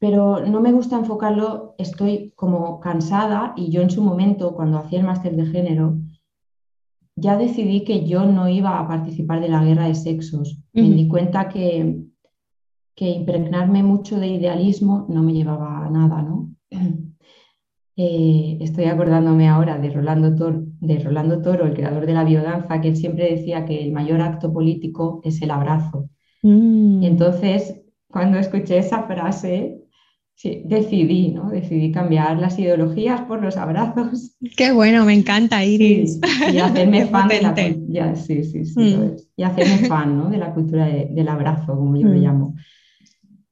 [0.00, 4.98] pero no me gusta enfocarlo, estoy como cansada y yo en su momento, cuando hacía
[4.98, 5.98] el máster de género,
[7.16, 10.58] ya decidí que yo no iba a participar de la guerra de sexos.
[10.72, 12.00] Me di cuenta que,
[12.94, 16.50] que impregnarme mucho de idealismo no me llevaba a nada, ¿no?
[18.02, 22.80] Eh, estoy acordándome ahora de Rolando, Toro, de Rolando Toro, el creador de la biodanza,
[22.80, 26.08] que él siempre decía que el mayor acto político es el abrazo.
[26.42, 27.02] Mm.
[27.02, 29.79] Y entonces, cuando escuché esa frase,
[30.40, 31.50] sí, decidí, ¿no?
[31.50, 34.38] Decidí cambiar las ideologías por los abrazos.
[34.56, 36.18] Qué bueno, me encanta, Iris.
[36.50, 37.54] y hacerme fan de la
[37.88, 39.16] ya, sí, sí, sí, mm.
[39.36, 40.30] Y hacerme fan ¿no?
[40.30, 42.22] de la cultura del abrazo, como yo lo mm.
[42.22, 42.54] llamo.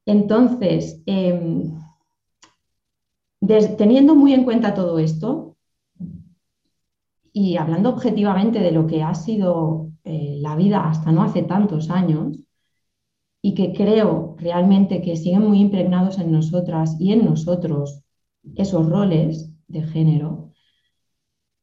[0.06, 1.74] Entonces, em,
[3.76, 5.56] teniendo muy en cuenta todo esto
[7.34, 11.90] y hablando objetivamente de lo que ha sido eh, la vida hasta no hace tantos
[11.90, 12.38] años,
[13.48, 18.02] y que creo realmente que siguen muy impregnados en nosotras y en nosotros
[18.56, 20.52] esos roles de género,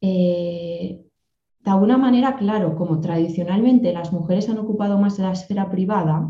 [0.00, 1.00] eh,
[1.60, 6.28] de alguna manera, claro, como tradicionalmente las mujeres han ocupado más la esfera privada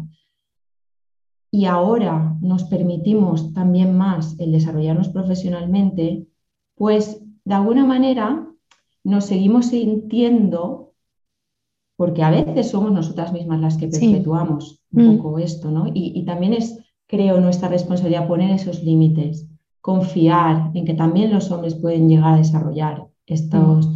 [1.50, 6.26] y ahora nos permitimos también más el desarrollarnos profesionalmente,
[6.74, 8.46] pues de alguna manera
[9.04, 10.92] nos seguimos sintiendo
[11.96, 15.16] porque a veces somos nosotras mismas las que perpetuamos un mm.
[15.18, 15.90] poco esto, ¿no?
[15.92, 19.46] Y, también es, creo, nuestra responsabilidad poner esos límites,
[19.80, 23.94] confiar en que también los hombres pueden llegar a desarrollar estos, mm.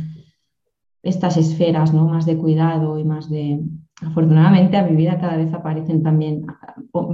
[1.02, 2.06] estas esferas, ¿no?
[2.06, 3.60] Más de cuidado y más de...
[4.02, 6.46] Afortunadamente a mi vida cada vez aparecen también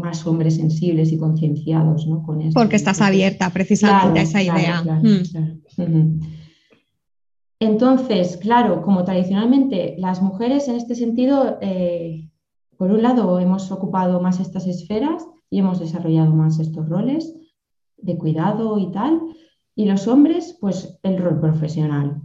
[0.00, 2.22] más hombres sensibles y concienciados, ¿no?
[2.22, 2.60] Con esto.
[2.60, 4.82] Porque estás abierta precisamente a esa idea.
[4.82, 6.20] Mm.
[7.58, 12.28] Entonces, claro, como tradicionalmente las mujeres en este sentido, eh,
[12.78, 17.34] por un lado, hemos ocupado más estas esferas y hemos desarrollado más estos roles
[17.96, 19.20] de cuidado y tal,
[19.74, 22.22] y los hombres, pues el rol profesional,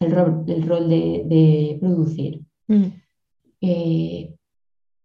[0.00, 2.44] el rol, el rol de, producir.
[2.68, 2.86] Mm.
[3.60, 4.34] Eh,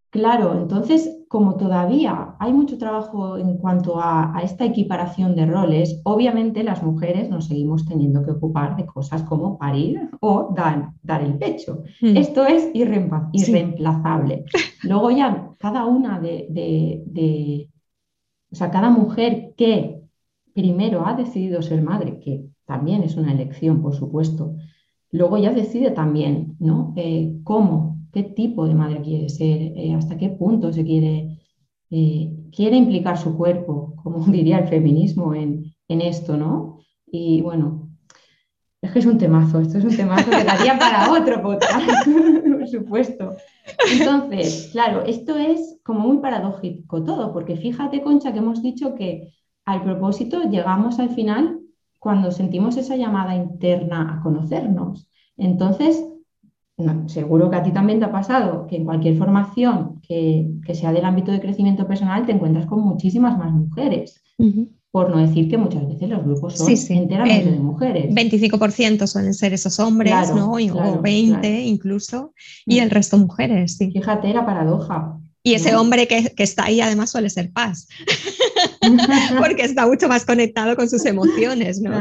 [0.10, 6.62] claro, entonces como todavía hay mucho trabajo en cuanto a, esta equiparación de roles, obviamente
[6.62, 11.38] las mujeres nos seguimos teniendo que ocupar de cosas como parir o dar, dar el
[11.38, 11.84] pecho.
[12.02, 12.18] Hmm.
[12.18, 14.44] Esto es irreemplazable.
[14.84, 17.70] Luego ya cada una de,
[18.52, 20.02] o sea, cada mujer que
[20.54, 24.58] primero ha decidido ser madre, que también es una elección, por supuesto,
[25.12, 26.92] luego ya decide también, ¿no?
[26.98, 31.40] Eh, ¿Cómo qué tipo de madre quiere ser, eh, hasta qué punto se quiere,
[31.90, 36.80] eh, quiere implicar su cuerpo, como diría el feminismo en, esto, ¿no?
[37.06, 37.90] Y bueno,
[38.82, 42.08] es que es un temazo, esto es un temazo que daría para otro podcast,
[42.50, 43.36] por supuesto.
[43.92, 49.34] Entonces, claro, esto es como muy paradójico todo, porque fíjate, Concha, que hemos dicho que
[49.66, 51.60] al propósito llegamos al final
[52.00, 55.10] cuando sentimos esa llamada interna a conocernos.
[55.36, 56.04] Entonces,
[57.08, 61.06] seguro que a ti también te ha pasado que en cualquier formación que, sea del
[61.06, 64.22] ámbito de crecimiento personal te encuentras con muchísimas más mujeres.
[64.92, 68.14] Por no decir que muchas veces los grupos son enteramente de mujeres.
[68.14, 70.52] 25% suelen ser esos hombres, ¿no?
[70.52, 72.34] o 20 incluso,
[72.66, 73.78] y el resto mujeres.
[73.78, 73.92] Sí.
[73.92, 75.18] Fíjate la paradoja.
[75.44, 77.88] Y ese hombre que, está ahí además suele ser paz,
[79.40, 81.92] porque está mucho más conectado con sus emociones, ¿no?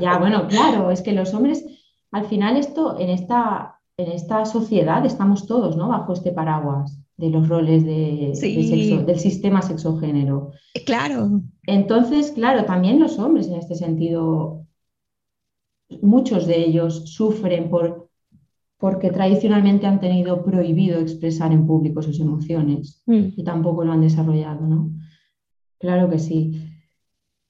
[0.00, 1.64] ya, bueno, claro, es que los hombres,
[2.12, 5.88] al final esto, en esta, en esta sociedad estamos todos, ¿no?
[5.88, 10.50] Bajo este paraguas de los roles de, sexo, del sistema sexogénero.
[10.84, 11.42] Claro.
[11.66, 14.66] Entonces, claro, también los hombres en este sentido,
[16.02, 18.04] muchos de ellos sufren por
[18.76, 23.28] porque tradicionalmente han tenido prohibido expresar en público sus emociones mm.
[23.36, 24.90] y tampoco lo han desarrollado, ¿no?
[25.78, 26.70] Claro que sí.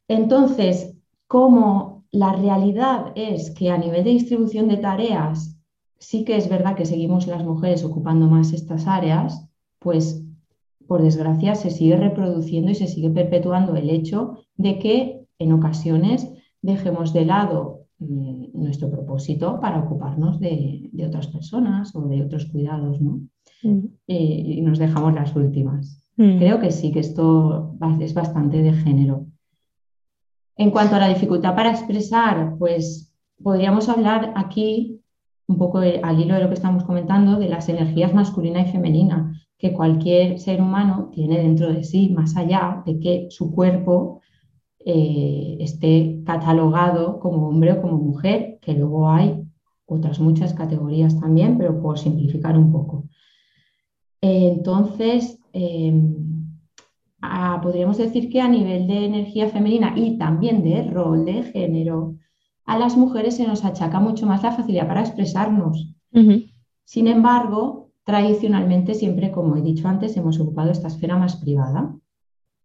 [0.06, 0.94] Entonces,
[1.26, 5.53] como la realidad es que a nivel de distribución de tareas,
[6.04, 9.48] sí que es verdad que seguimos las mujeres ocupando más estas áreas,
[9.78, 10.22] pues
[10.86, 16.30] por desgracia se sigue reproduciendo y se sigue perpetuando el hecho de que en ocasiones
[16.62, 23.00] dejemos de lado Mm, nuestro propósito para ocuparnos de, otras personas o de otros cuidados,
[23.00, 23.20] ¿no?
[23.62, 23.86] Mm.
[24.06, 26.02] y nos dejamos las últimas.
[26.16, 26.38] Mm.
[26.38, 29.26] Creo que sí, que esto es bastante de género.
[30.56, 35.00] En cuanto a la dificultad para expresar, pues podríamos hablar aquí
[35.46, 39.40] un poco al hilo de lo que estamos comentando, de las energías masculina y femenina
[39.58, 44.20] que cualquier ser humano tiene dentro de sí, más allá de que su cuerpo
[44.84, 49.42] eh, esté catalogado como hombre o como mujer, que luego hay
[49.86, 53.08] otras muchas categorías también, pero por simplificar un poco.
[54.20, 56.14] entonces, em,
[57.62, 62.16] podríamos decir que a nivel de energía femenina y también de rol de género,
[62.66, 65.94] a las mujeres se nos achaca mucho más la facilidad para expresarnos.
[66.84, 71.94] Sin embargo, tradicionalmente siempre, como he dicho antes, hemos ocupado esta esfera más privada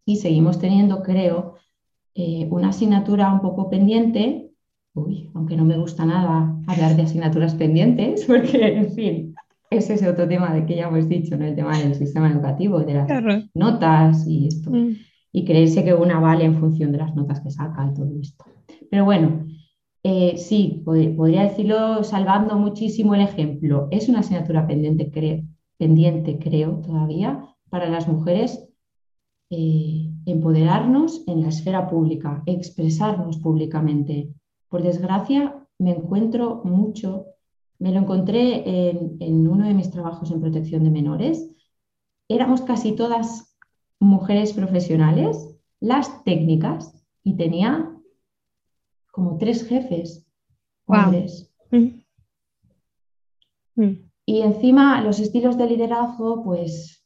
[0.06, 1.56] y seguimos teniendo, creo,
[2.16, 4.52] eh, una asignatura un poco pendiente,
[4.94, 9.36] uy, aunque no me gusta nada hablar de asignaturas pendientes, porque, en fin,
[9.70, 11.46] ese es otro tema de que ya hemos dicho, ¿no?
[11.46, 14.72] el tema del sistema educativo, de las notas y esto.
[14.72, 14.96] Mm.
[15.32, 18.44] Y creerse que una vale en función de las notas que saca y todo esto.
[18.90, 19.46] Pero bueno,
[20.04, 23.88] eh, sí, podría decirlo salvando muchísimo el ejemplo.
[23.92, 25.46] Es una asignatura pendiente,
[25.78, 28.70] pendiente creo, todavía para las mujeres
[29.52, 34.34] eh, empoderarnos en la esfera pública, expresarnos públicamente.
[34.70, 37.26] Por desgracia, me encuentro mucho,
[37.80, 41.50] me lo encontré en, uno de mis trabajos en protección de menores.
[42.28, 43.58] Éramos casi todas
[44.00, 46.94] mujeres profesionales, las técnicas,
[47.24, 47.99] y tenía
[49.12, 50.26] como tres jefes
[50.86, 51.52] hombres.
[51.72, 52.02] Mm.
[53.76, 54.10] Mm.
[54.26, 57.00] Y encima los estilos de liderazgo, pues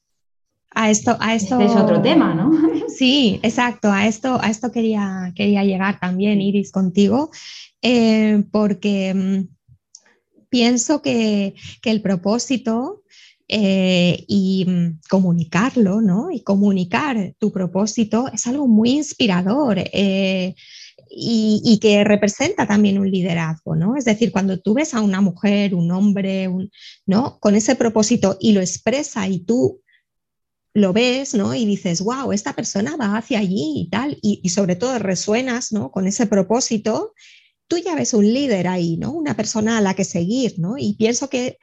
[0.75, 1.59] a esto, a esto.
[1.59, 2.51] Este es otro tema, ¿no?
[2.89, 3.91] Sí, exacto.
[3.91, 7.31] A esto, a esto quería, quería llegar también, Iris, contigo,
[7.81, 13.03] eh, porque mm, pienso que, el propósito
[13.47, 14.65] eh, y
[15.09, 16.31] comunicarlo, ¿no?
[16.31, 19.77] Y comunicar tu propósito es algo muy inspirador.
[19.77, 20.55] Eh,
[21.15, 23.95] y, y, que representa también un liderazgo, ¿no?
[23.95, 26.49] Es decir, cuando tú ves a una mujer, un hombre,
[27.05, 27.39] ¿no?
[27.39, 29.83] Con ese propósito y lo expresa y tú
[30.73, 31.53] lo ves, ¿no?
[31.53, 35.91] Y dices, wow, esta persona va hacia allí y tal, y, sobre todo resuenas, ¿no?
[35.91, 37.13] Con ese propósito,
[37.67, 39.11] tú ya ves un líder ahí, ¿no?
[39.11, 40.77] Una persona a la que seguir, ¿no?
[40.77, 41.57] Y pienso que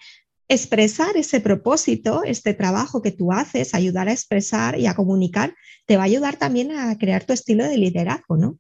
[0.49, 5.55] expresar ese propósito, este trabajo que tú haces, ayudar a expresar y a comunicar,
[5.87, 8.59] te va a ayudar también a crear tu estilo de liderazgo, ¿no?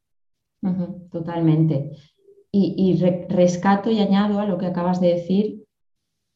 [1.10, 1.92] Totalmente.
[2.52, 5.60] Y, y rescato y añado a lo que acabas de decir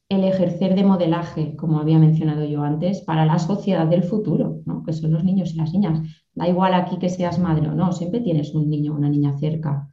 [0.08, 4.92] el ejercer de modelaje, como había mencionado yo antes, para la sociedad del futuro, que
[4.92, 6.00] son los niños y las niñas.
[6.34, 9.36] Da igual aquí que seas madre o no, siempre tienes un niño o una niña
[9.38, 9.88] cerca,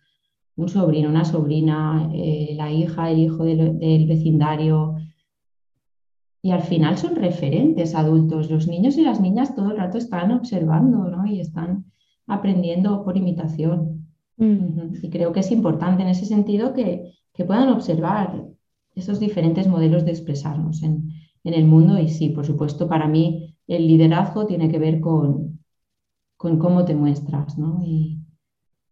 [0.55, 4.95] un sobrino, una sobrina, eh, la hija, el hijo del, vecindario.
[6.43, 8.49] Y al final son referentes adultos.
[8.49, 11.85] Los niños y las niñas todo el rato están observando y están
[12.27, 14.00] aprendiendo por imitación.
[14.37, 18.43] Y creo que es importante en ese sentido que, que puedan observar
[18.95, 21.11] esos diferentes modelos de expresarnos en,
[21.43, 25.59] el mundo y sí, por supuesto, para mí el liderazgo tiene que ver con,
[26.37, 27.83] con cómo te muestras, ¿no?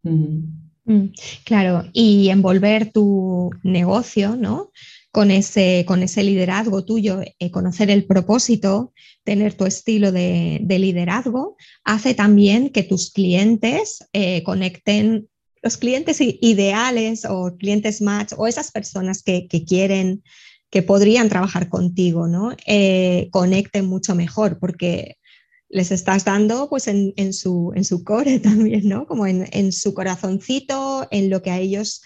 [0.02, 1.10] Mm,
[1.46, 4.72] claro, y envolver tu negocio, ¿no?
[5.12, 8.94] Con ese, con ese liderazgo tuyo, eh, conocer el propósito,
[9.24, 15.28] tener tu estilo de, liderazgo, hace también que tus clientes eh, conecten
[15.62, 20.24] los clientes ideales o clientes match o esas personas que, quieren
[20.70, 22.56] que podrían trabajar contigo, ¿no?
[22.66, 25.18] Eh, conecten mucho mejor, porque
[25.70, 29.06] les estás dando pues en, su, en su core también, ¿no?
[29.06, 32.02] Como en, su corazoncito, en lo que a ellos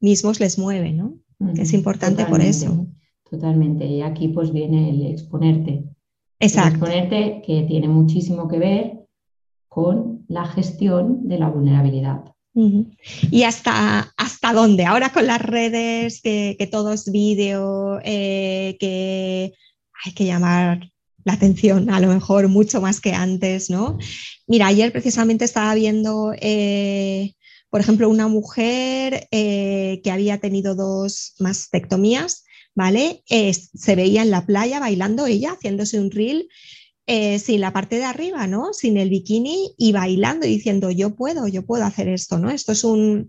[0.00, 1.18] mismos les mueve, ¿no?
[1.56, 2.86] Es importante por eso.
[3.28, 3.86] Totalmente.
[3.86, 5.84] Y aquí pues viene el exponerte.
[6.38, 6.86] Exacto.
[6.86, 9.06] El exponerte que tiene muchísimo que ver
[9.68, 12.34] con la gestión de la vulnerabilidad.
[13.30, 14.84] ¿Y hasta, hasta dónde?
[14.84, 19.52] Ahora con las redes, que, todo es vídeo, eh, que
[20.04, 20.92] hay que llamar
[21.24, 23.98] la atención, a lo mejor mucho más que antes, ¿no?
[24.46, 27.32] Mira, ayer precisamente estaba viendo, eh,
[27.74, 33.24] por ejemplo, una mujer eh, que había tenido dos mastectomías, ¿vale?
[33.26, 36.48] se veía en la playa bailando ella, haciéndose un reel
[37.08, 38.72] eh, sin la parte de arriba, ¿no?
[38.72, 42.48] Sin el bikini y bailando y diciendo, yo puedo, yo puedo hacer esto, ¿no?
[42.52, 43.28] Esto es un,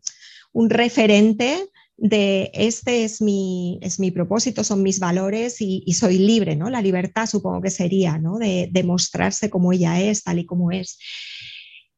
[0.53, 1.67] referente
[1.97, 6.69] de este es mi, es mi propósito, son mis valores y, soy libre, ¿no?
[6.69, 8.37] La libertad supongo que sería, ¿no?
[8.37, 10.99] De, mostrarse como ella es, tal y como es.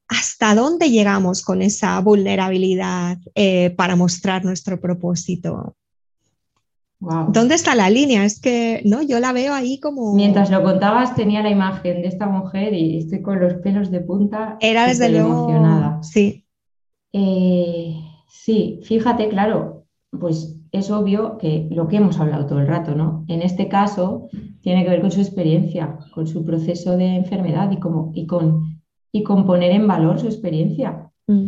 [0.07, 5.75] ¿Hasta dónde llegamos con esa vulnerabilidad eh, para mostrar nuestro propósito?
[6.99, 8.25] ¿Dónde está la línea?
[8.25, 10.15] Es que no, yo la veo ahí como.
[10.15, 13.99] Mientras lo contabas, tenía la imagen de esta mujer y estoy con los pelos de
[13.99, 14.57] punta.
[14.61, 16.01] Era desde luego emocionada.
[16.01, 16.45] Sí.
[17.13, 17.95] Eh,
[18.27, 19.85] sí, fíjate, claro,
[20.19, 23.25] pues es obvio que lo que hemos hablado todo el rato, ¿no?
[23.27, 24.27] En este caso,
[24.61, 28.76] tiene que ver con su experiencia, con su proceso de enfermedad y, como, y, con,
[29.17, 31.09] y con poner en valor su experiencia.
[31.27, 31.47] Mm.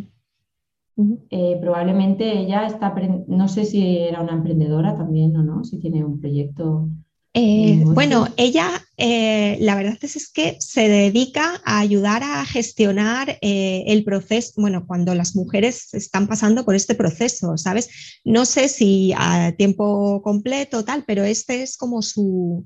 [1.29, 2.93] Eh, probablemente ella está,
[3.27, 6.89] no sé si era una emprendedora también o no, si tiene un proyecto.
[7.33, 14.03] Eh, bueno, ella eh, la verdad es, que se dedica a ayudar a gestionar el
[14.03, 18.19] proceso, bueno, cuando las mujeres están pasando por este proceso, ¿sabes?
[18.25, 22.65] No sé si a tiempo completo tal, pero este es como su,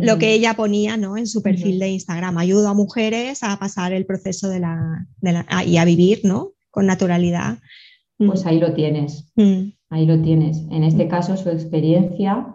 [0.00, 1.16] lo que ella ponía ¿no?
[1.16, 2.38] en su perfil de Instagram.
[2.38, 5.06] Ayudo a mujeres a pasar el proceso de la,
[5.66, 6.52] y a vivir, ¿no?
[6.70, 7.58] con naturalidad.
[8.18, 8.48] Pues mm.
[8.48, 9.60] ahí lo tienes, mm.
[9.90, 10.58] ahí lo tienes.
[10.70, 11.08] En este mm.
[11.08, 12.46] caso, su experiencia,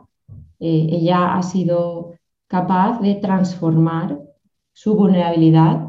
[0.60, 2.16] eh, ella ha sido
[2.48, 4.20] capaz de transformar
[4.74, 5.88] su vulnerabilidad,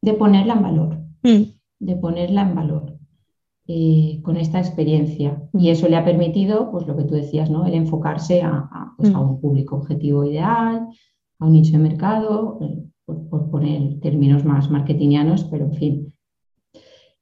[0.00, 2.95] de ponerla en valor, de ponerla en valor
[3.68, 5.42] eh, con esta experiencia.
[5.52, 7.66] Y eso le ha permitido, pues lo que tú decías, ¿no?
[7.66, 10.88] El enfocarse a, pues, un público objetivo ideal,
[11.38, 16.16] a un nicho de mercado, eh, por, por, poner términos más marketingianos, pero en fin,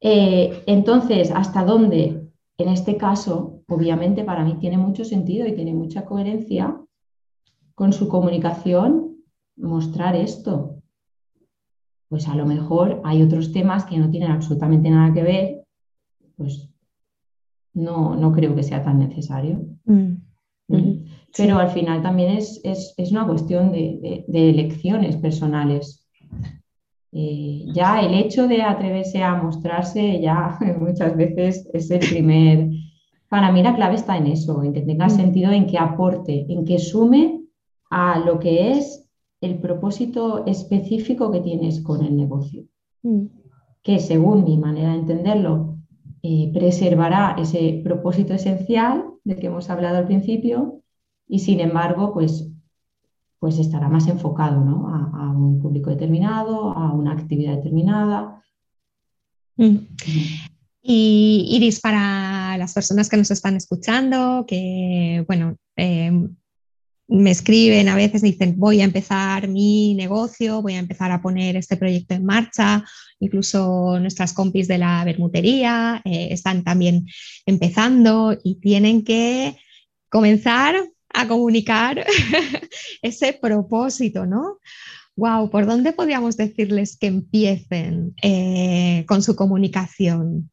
[0.07, 2.29] eh, entonces, ¿hasta dónde?
[2.59, 6.79] En este caso, obviamente para mí tiene mucho sentido y tiene mucha coherencia
[7.75, 9.17] con su comunicación
[9.57, 10.83] mostrar esto.
[12.11, 15.64] Pues a lo mejor hay otros temas que no tienen absolutamente nada que ver,
[16.37, 16.71] pues
[17.73, 19.65] no, no creo que sea tan necesario.
[19.85, 20.17] Mm.
[20.69, 21.05] ¿Mm?
[21.37, 22.63] Pero al final también es,
[23.11, 26.05] una cuestión de elecciones personales.
[27.17, 32.71] Eh, ya el hecho de atreverse a mostrarse ya muchas veces es el primer...
[33.29, 35.11] Para mí la clave está en eso, en que tenga mm.
[35.11, 37.41] sentido, en que aporte, en que sume
[37.91, 39.09] a lo que es
[39.41, 42.65] el propósito específico que tienes con el negocio.
[43.03, 43.27] Mm.
[43.83, 45.74] Que según mi manera de entenderlo,
[46.27, 50.81] eh, preservará ese propósito esencial del que hemos hablado al principio
[51.29, 52.49] y sin embargo, pues
[53.45, 54.57] pues estará más enfocado
[54.89, 58.43] a, un público determinado, a una actividad determinada.
[59.59, 59.77] Mm.
[60.81, 66.11] Y Iris, para las personas que nos están escuchando, que bueno, eh,
[67.07, 71.57] me escriben a veces, dicen, voy a empezar mi negocio, voy a empezar a poner
[71.57, 72.83] este proyecto en marcha,
[73.21, 77.07] incluso nuestras compis de la bermutería eh, están también
[77.47, 79.57] empezando y tienen que
[80.09, 80.77] comenzar
[81.13, 82.05] a comunicar
[83.03, 84.59] ese propósito, ¿no?
[85.17, 90.51] Wow, ¿por dónde podríamos decirles que empiecen eh, con su comunicación?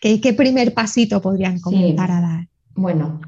[0.00, 2.48] ¿Qué, primer pasito podrían comenzar a dar?
[2.74, 3.20] Bueno,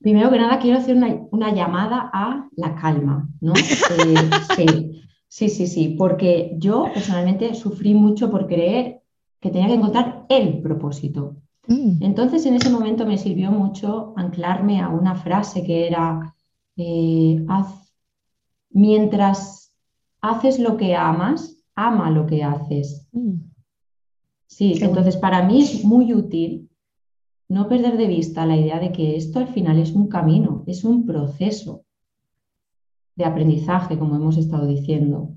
[0.00, 3.52] primero que nada quiero hacer una, llamada a la calma, ¿no?
[3.96, 5.03] Eh, sí,
[5.34, 9.02] sí, sí, sí, porque yo personalmente sufrí mucho por creer
[9.40, 11.34] que tenía que encontrar el propósito.
[11.66, 12.04] Mm.
[12.04, 16.36] Entonces en ese momento me sirvió mucho anclarme a una frase que era,
[16.76, 17.44] eh,
[18.70, 19.74] mientras
[20.20, 23.08] haces lo que amas, ama lo que haces.
[23.10, 23.40] Mm.
[24.46, 26.70] Sí, entonces para mí es muy útil
[27.48, 30.84] no perder de vista la idea de que esto al final es un camino, es
[30.84, 31.83] un proceso
[33.16, 35.30] de aprendizaje, como hemos estado diciendo.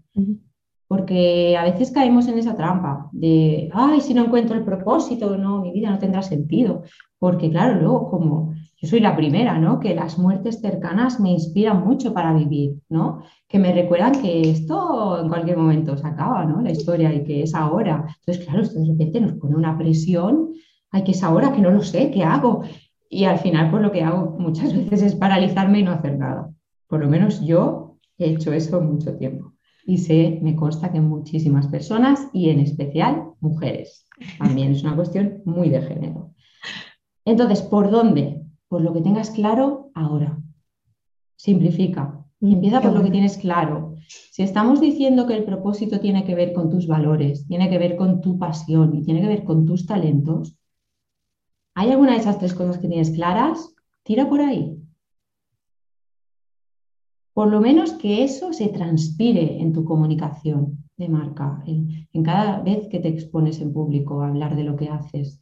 [0.87, 5.61] porque a veces caemos en esa trampa de, ay, si no encuentro el propósito, no,
[5.61, 6.83] mi vida no tendrá sentido,
[7.19, 9.79] porque claro, luego como yo soy la primera, ¿no?
[9.79, 13.21] Que las muertes cercanas me inspiran mucho para vivir, ¿no?
[13.47, 16.61] Que me recuerdan que esto en cualquier momento se acaba, ¿no?
[16.61, 18.05] La historia y que es ahora.
[18.19, 20.51] Entonces, claro, esto de repente nos pone una presión,
[20.91, 22.61] ay, que es ahora, que no lo sé, ¿qué hago?
[23.09, 26.51] Y al final, pues lo que hago muchas veces es paralizarme y no hacer nada.
[26.87, 29.53] Por lo menos yo he hecho eso mucho tiempo.
[29.85, 34.05] Y sé, me consta que muchísimas personas y en especial mujeres.
[34.37, 36.33] También es una cuestión muy de género.
[37.25, 38.41] Entonces, ¿por dónde?
[38.67, 40.37] Por lo que tengas claro ahora.
[41.35, 42.25] Simplifica.
[42.39, 43.95] Mm, Empieza por lo que tienes claro.
[44.07, 47.95] Si estamos diciendo que el propósito tiene que ver con tus valores, tiene que ver
[47.95, 50.57] con tu pasión y tiene que ver con tus talentos,
[51.75, 53.73] ¿hay alguna de esas tres cosas que tienes claras?
[54.03, 54.76] Tira por ahí.
[57.37, 60.61] Por lo menos que eso se transpire en tu comunicación
[60.97, 64.75] de marca, en, en cada vez que te expones en público a hablar de lo
[64.75, 65.39] que haces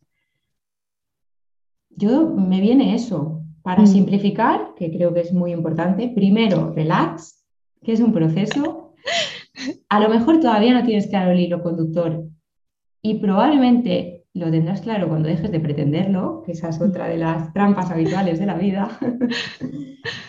[1.96, 3.42] yo me viene eso.
[3.64, 3.88] Para mm.
[3.88, 7.44] simplificar, que creo que es muy importante, primero, relax,
[7.82, 8.94] que es un proceso.
[9.90, 12.26] A lo mejor todavía no tienes claro el hilo conductor
[13.02, 17.54] y probablemente lo tendrás claro cuando dejes de pretenderlo, que esa es otra de las
[17.54, 19.00] trampas habituales de la vida.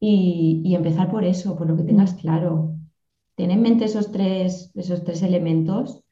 [0.00, 2.74] y, empezar por eso, por lo que tengas claro.
[3.34, 6.02] Ten en mente esos tres, esos tres elementos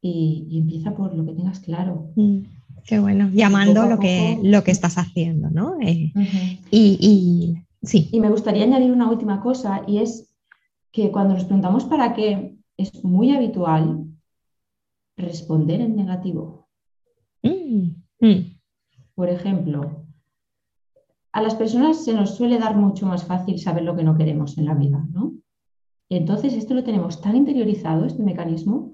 [0.00, 2.10] y, empieza por lo que tengas claro.
[2.16, 2.40] Mm.
[2.84, 5.80] Qué bueno, llamando lo que, lo que estás haciendo, ¿no?
[5.80, 6.12] Eh,
[6.70, 8.08] y, sí.
[8.10, 10.34] Y me gustaría añadir una última cosa y es
[10.90, 14.06] que cuando nos preguntamos para qué, es muy habitual
[15.16, 16.66] responder en negativo.
[17.42, 18.58] Mm, mm.
[19.14, 20.04] Por ejemplo,
[21.32, 24.58] a las personas se nos suele dar mucho más fácil saber lo que no queremos
[24.58, 25.32] en la vida, ¿no?
[26.10, 28.92] Entonces, esto lo tenemos tan interiorizado, este mecanismo,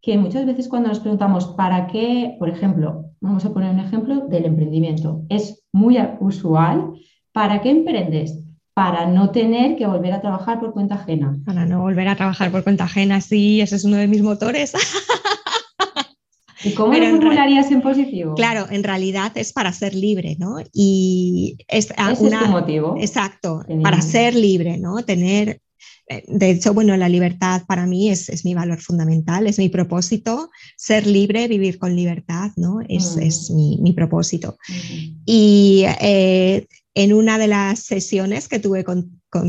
[0.00, 4.26] que muchas veces cuando nos preguntamos para qué, por ejemplo, vamos a poner un ejemplo
[4.28, 6.92] del emprendimiento, es muy usual,
[7.32, 8.42] ¿para qué emprendes?
[8.72, 11.36] Para no tener que volver a trabajar por cuenta ajena.
[11.44, 14.72] Para no volver a trabajar por cuenta ajena, sí, ese es uno de mis motores.
[16.64, 18.34] ¿Y cómo lo formularías en positivo?
[18.34, 20.56] Claro, en realidad es para ser libre, ¿no?
[20.72, 22.96] Y es, Ese es tu motivo.
[22.98, 25.02] Exacto, para ser libre, ¿no?
[25.04, 25.60] Tener
[26.08, 30.50] eh, de hecho, bueno, la libertad para mí es, mi valor fundamental, es mi propósito,
[30.76, 32.78] ser libre, vivir con libertad, ¿no?
[32.88, 33.82] Es, mm.
[33.82, 34.56] mi, propósito.
[35.24, 38.84] Y eh, en una de las sesiones que tuve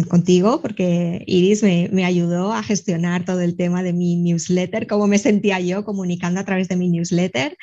[0.07, 5.19] contigo, porque Iris me, ayudó a gestionar todo el tema de mi newsletter, cómo me
[5.19, 7.57] sentía yo comunicando a través de mi newsletter,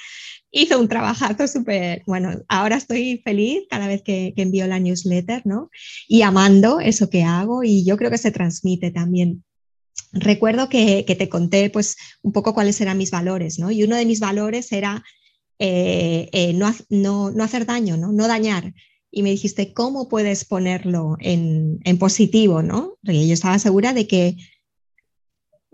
[0.50, 5.70] hizo un trabajazo súper, bueno, ahora estoy feliz cada vez que, envío la newsletter, ¿no?
[6.06, 9.44] Y amando eso que hago y yo creo que se transmite también.
[10.12, 13.70] Recuerdo que, te conté pues un poco cuáles eran mis valores, ¿no?
[13.70, 15.02] Y uno de mis valores era
[15.58, 18.12] eh, eh, no, no, hacer daño, ¿no?
[18.12, 18.72] No dañar.
[19.16, 22.96] Y me dijiste, ¿cómo puedes ponerlo en, en positivo, ¿no?
[23.04, 24.36] Porque yo estaba segura de que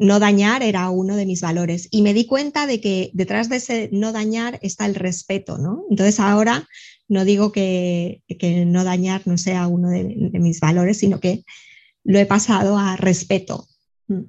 [0.01, 3.57] no dañar era uno de mis valores y me di cuenta de que detrás de
[3.57, 5.85] ese no dañar está el respeto, ¿no?
[5.91, 6.67] Entonces ahora
[7.07, 8.23] no digo que,
[8.67, 11.45] no dañar no sea uno de, mis valores, sino que
[12.03, 13.67] lo he pasado a respeto.
[14.09, 14.23] Mm.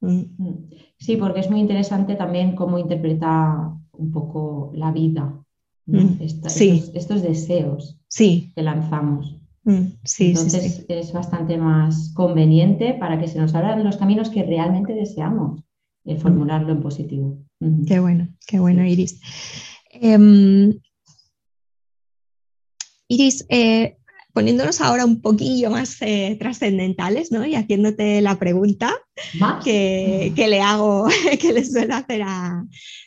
[0.00, 0.70] Mm.
[0.98, 5.39] Sí, porque es muy interesante también cómo interpreta un poco la vida,
[5.90, 6.18] mm.
[6.94, 9.36] estos, deseos que lanzamos.
[9.64, 9.86] Mm,
[10.18, 15.62] Entonces es bastante más conveniente para que se nos abran los caminos que realmente deseamos
[16.04, 16.20] el mm.
[16.20, 17.38] formularlo en positivo.
[17.86, 19.20] Qué bueno, qué bueno, Iris.
[19.92, 20.72] Em,
[23.08, 23.98] Iris, eh,
[24.32, 27.44] poniéndonos ahora un poquillo más eh, trascendentales, ¿no?
[27.44, 28.92] Y haciéndote la pregunta
[29.64, 31.08] que, le hago,
[31.40, 32.64] que les suelo hacer a,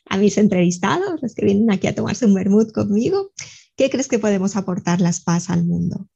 [0.10, 3.32] a, mis entrevistados, los que vienen aquí a tomarse un vermut conmigo.
[3.76, 6.08] ¿Qué crees que podemos aportar las paz al mundo?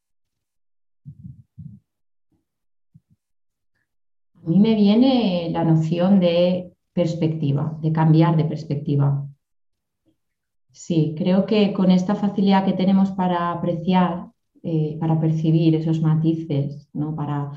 [4.35, 9.27] A mí me viene la noción de perspectiva, de cambiar de perspectiva.
[10.71, 14.26] Sí, creo que con esta facilidad que tenemos para apreciar,
[14.69, 17.15] eh, para percibir esos matices, ¿no?
[17.15, 17.51] para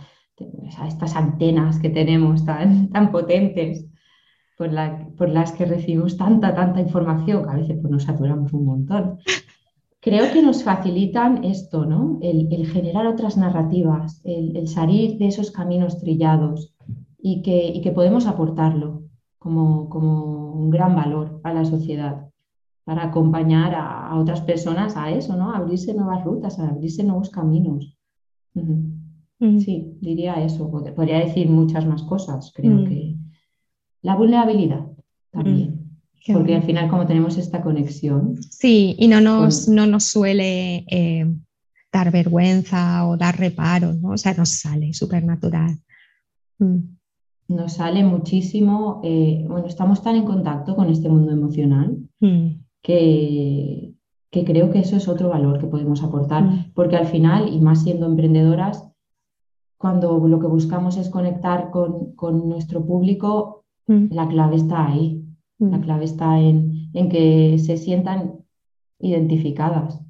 [0.86, 3.84] estas antenas que tenemos tan, tan potentes,
[4.56, 4.70] por,
[5.16, 9.18] por, las que recibimos tanta, tanta información, que a veces pues, nos saturamos un montón
[10.00, 12.18] creo que nos facilitan esto, ¿no?
[12.22, 16.74] El, generar otras narrativas, el, salir de esos caminos trillados
[17.18, 19.02] y que, podemos aportarlo
[19.38, 19.88] como,
[20.54, 22.29] un gran valor a la sociedad
[22.84, 25.52] para acompañar a, otras personas a eso, ¿no?
[25.52, 27.96] A abrirse nuevas rutas, a abrirse nuevos caminos.
[29.38, 30.70] Sí, diría eso.
[30.70, 33.16] Podría decir muchas más cosas, creo que
[34.02, 34.86] la vulnerabilidad
[35.30, 35.90] también.
[36.28, 38.36] Mm, porque al final como tenemos esta conexión.
[38.42, 41.26] Sí, y no nos, no nos suele eh,
[41.92, 44.10] dar vergüenza o dar reparo, ¿no?
[44.10, 45.78] O sea, nos sale súper natural.
[46.58, 46.96] Mm.
[47.48, 52.59] Nos sale muchísimo, eh, bueno, estamos tan en contacto con este mundo emocional mm.
[52.82, 53.94] Que,
[54.30, 57.82] que, creo que eso es otro valor que podemos aportar, porque al final, y más
[57.82, 58.90] siendo emprendedoras,
[59.76, 65.24] cuando lo que buscamos es conectar con, con nuestro público, la clave está ahí.
[65.58, 68.44] La clave está en, en que se sientan
[68.98, 70.00] identificadas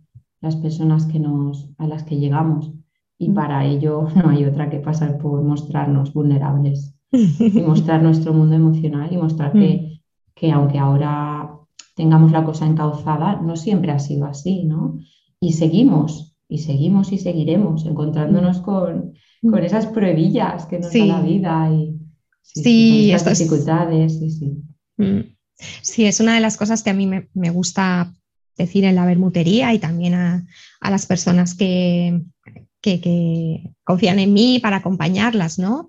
[0.41, 2.73] las personas que nos, a las que llegamos.
[3.19, 3.35] Y mm.
[3.35, 9.13] para ello no hay otra que pasar por mostrarnos vulnerables y mostrar nuestro mundo emocional
[9.13, 10.01] y mostrar que, mm.
[10.35, 11.60] que, aunque ahora
[11.95, 14.99] tengamos la cosa encauzada, no siempre ha sido así, ¿no?
[15.41, 18.63] Y seguimos, y seguimos y seguiremos encontrándonos mm.
[18.63, 21.99] con, con esas pruebillas que nos da la vida y
[22.43, 24.19] sí, estas dificultades.
[24.19, 25.37] Sí, sí.
[25.83, 28.13] sí, es una de las cosas que a mí me, me gusta
[28.61, 30.47] decir en la bermutería y también a,
[30.83, 32.23] las personas que,
[33.85, 35.89] confían en mí para acompañarlas, ¿no?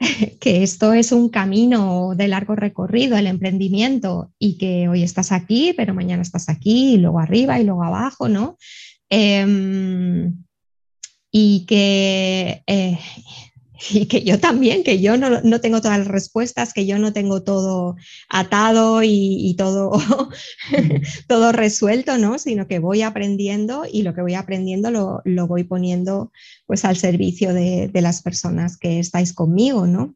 [0.40, 5.74] que esto es un camino de largo recorrido, el emprendimiento, y que hoy estás aquí,
[5.76, 8.56] pero mañana estás aquí, y luego arriba y luego abajo, ¿no?
[9.10, 10.44] Em,
[11.30, 12.98] y que eh,
[13.90, 17.42] y que yo también, que yo no, tengo todas las respuestas, que yo no tengo
[17.42, 17.96] todo
[18.28, 19.92] atado y, todo,
[21.28, 22.38] todo resuelto, ¿no?
[22.38, 26.32] Sino que voy aprendiendo y lo que voy aprendiendo lo, voy poniendo
[26.66, 30.14] pues al servicio de, de, las personas que estáis conmigo, ¿no?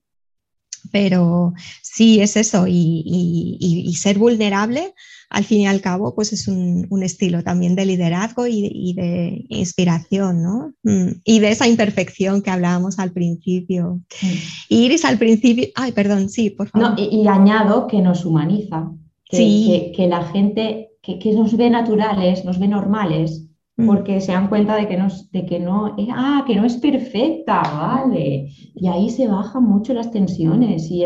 [0.92, 4.94] Pero sí es eso y ser vulnerable
[5.32, 10.42] al fin y al cabo, pues es un, estilo también de liderazgo y, de inspiración,
[10.42, 10.74] ¿no?
[10.82, 14.02] Mm, y de esa imperfección que hablábamos al principio.
[14.22, 14.26] Mm.
[14.68, 16.94] Iris al principio, ay, perdón, sí, por favor.
[16.98, 18.92] y, añado que nos humaniza,
[19.24, 23.41] que, que, la gente, que, nos ve naturales, nos ve normales.
[23.76, 26.76] Porque se dan cuenta de que, nos, de que no, eh, ah, que no es
[26.76, 28.48] perfecta, vale.
[28.74, 31.04] Y ahí se bajan mucho las tensiones y,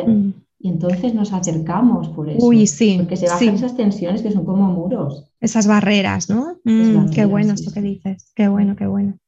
[0.58, 2.46] y entonces nos acercamos por eso.
[2.46, 2.96] Uy, sí.
[2.98, 5.24] Porque se bajan esas tensiones que son como muros.
[5.40, 6.58] Esas barreras, ¿no?
[6.64, 8.32] Mm, qué bueno esto que dices.
[8.34, 9.18] Qué bueno, qué bueno.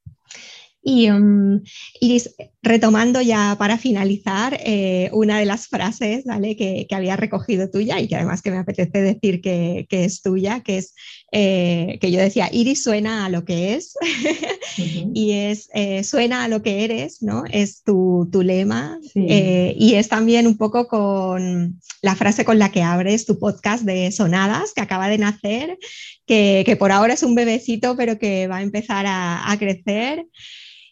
[0.91, 1.61] Y um,
[2.01, 6.57] Iris, retomando ya para finalizar, eh, una de las frases ¿vale?
[6.57, 10.79] que, había recogido tuya y que además que me apetece decir que, es tuya, que
[10.79, 10.95] es
[11.31, 13.95] eh, que yo decía, Iris suena a lo que es
[15.15, 17.45] y es eh, suena a lo que eres, ¿no?
[17.51, 23.27] Es tu, lema y es también un poco con la frase con la que abres
[23.27, 25.79] tu podcast de Sonadas que acaba de nacer,
[26.27, 30.27] que, por ahora es un bebecito pero que va a empezar a, a crecer.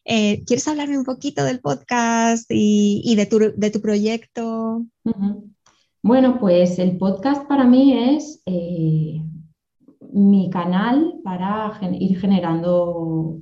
[0.09, 4.87] Eh, ¿Quieres hablarme un poquito del podcast y, de, tu, proyecto?
[6.01, 9.21] Bueno, pues el podcast para mí es eh,
[10.13, 13.41] mi canal para ir generando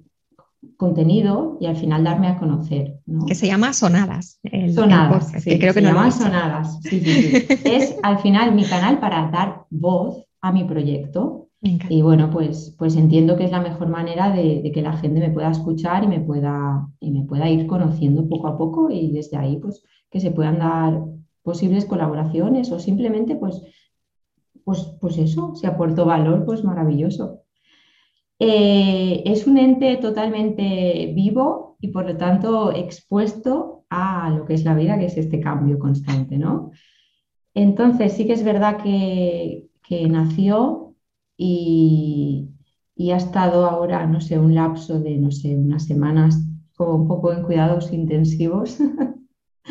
[0.76, 3.00] contenido y al final darme a conocer.
[3.26, 4.40] Que se llama Sonadas.
[4.74, 6.80] sonadas, que creo que se llama Sonadas.
[6.84, 11.44] es al final mi canal para dar voz a mi proyecto
[11.88, 15.30] y bueno, pues, pues entiendo que es la mejor manera de, que la gente me
[15.30, 19.38] pueda escuchar y me pueda, y me pueda ir conociendo poco a poco y desde
[19.38, 21.02] ahí pues que se puedan dar
[21.42, 23.62] posibles colaboraciones o simplemente pues,
[24.65, 27.43] pues, pues eso, si aporto valor, pues maravilloso.
[28.39, 34.65] Eh, es un ente totalmente vivo y por lo tanto expuesto a lo que es
[34.65, 36.71] la vida, que es este cambio constante, ¿no?
[37.55, 40.95] Entonces sí que es verdad que, que nació
[41.37, 42.51] y,
[43.12, 46.41] ha estado ahora, no sé, un lapso de, no sé, unas semanas
[46.77, 48.79] como un poco en cuidados intensivos,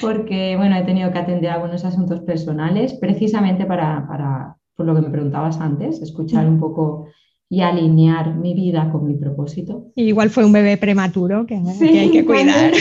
[0.00, 5.02] porque, bueno, he tenido que atender algunos asuntos personales, precisamente para, para, por lo que
[5.02, 7.08] me preguntabas antes, escuchar un poco
[7.48, 9.86] y alinear mi vida con mi propósito.
[9.94, 12.72] igual fue un bebé prematuro que, hay que cuidar.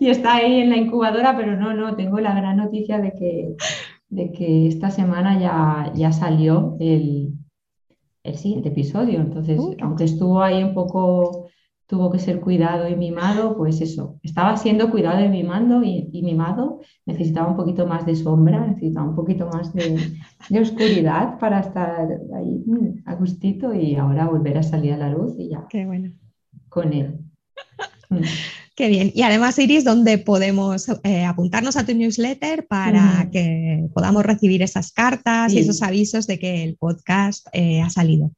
[0.00, 3.54] y está ahí en la incubadora, pero no, no, tengo la gran noticia de que
[4.10, 7.32] de que esta semana ya, ya salió el,
[8.24, 9.20] el siguiente episodio.
[9.20, 11.48] Entonces, aunque estuvo ahí un poco,
[11.90, 16.78] tuvo que ser cuidado y mimado, pues eso, estaba siendo cuidado y mimando y, mimado,
[17.04, 19.98] necesitaba un poquito más de sombra, necesitaba un poquito más de,
[20.60, 25.34] oscuridad para estar ahí mm, a gustito y ahora volver a salir a la luz
[25.36, 25.66] y ya.
[25.68, 26.12] Qué bueno.
[26.68, 27.18] Con él.
[28.12, 28.22] Mm.
[28.74, 29.12] Qué bien.
[29.14, 34.90] Y además, Iris, ¿dónde podemos eh, apuntarnos a tu newsletter para que podamos recibir esas
[34.90, 38.32] cartas y esos avisos de que el podcast eh, ha salido?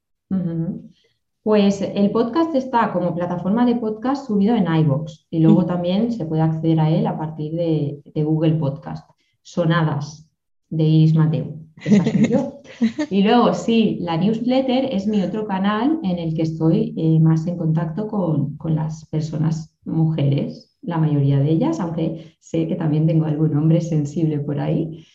[1.43, 6.25] Pues el podcast está como plataforma de podcast subido en iVoox y luego también se
[6.25, 9.09] puede acceder a él a partir de, Google Podcast.
[9.41, 10.25] Sonadas
[10.69, 11.57] de Iris Mateo.
[11.83, 12.61] Esa soy yo.
[13.09, 17.45] Y luego, sí, la newsletter es mi otro canal en el que estoy eh, más
[17.45, 23.05] en contacto con, con, las personas mujeres, la mayoría de ellas, aunque sé que también
[23.05, 25.05] tengo algún hombre sensible por ahí,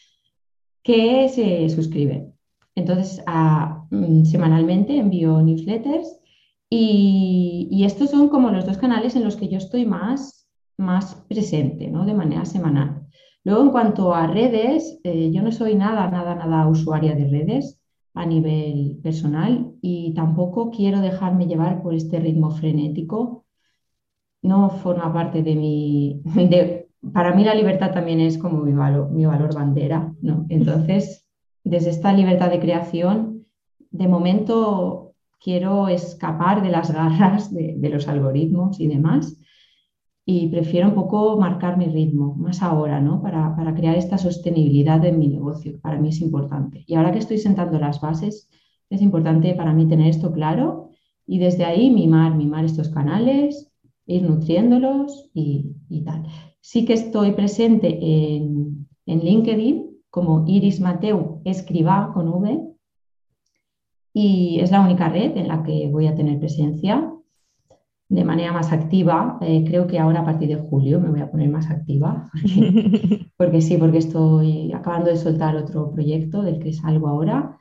[0.83, 2.35] que se suscriben.
[2.74, 3.24] Entonces,
[3.91, 6.18] mm, semanalmente envío newsletters
[6.71, 11.89] y, estos son como los dos canales en los que yo estoy más, más presente,
[11.89, 12.05] ¿no?
[12.05, 13.07] De manera semanal.
[13.45, 17.81] Luego, en cuanto a redes, eh, yo no soy nada, nada, nada usuaria de redes
[18.14, 23.47] a nivel personal y tampoco quiero dejarme llevar por este ritmo frenético.
[24.43, 26.23] No forma parte de mi...
[27.12, 30.47] para mí la libertad también es como mi valor, mi valor bandera, ¿no?
[30.49, 31.27] Entonces,
[31.64, 33.47] desde esta libertad de creación,
[33.91, 35.08] de momento
[35.41, 39.36] quiero escapar de las garras de, los algoritmos y demás
[40.24, 43.22] y prefiero un poco marcar mi ritmo, más ahora, ¿no?
[43.22, 46.84] Para, crear esta sostenibilidad en mi negocio, que para mí es importante.
[46.86, 48.51] Y ahora que estoy sentando las bases,
[48.91, 50.91] es importante para mí tener esto claro
[51.26, 53.72] y desde ahí mimar, mimar estos canales,
[54.05, 55.74] ir nutriéndolos y,
[56.05, 56.24] tal.
[56.61, 62.68] Sí que estoy presente en, en LinkedIn como Iris Mateu Escriba con V,
[64.21, 67.09] y es la única red en la que voy a tener presencia
[68.09, 69.39] de manera más activa.
[69.43, 72.29] Eh, creo que ahora a partir de julio me voy a poner más activa,
[73.37, 77.59] porque, sí, porque estoy acabando de soltar otro proyecto del que salgo ahora.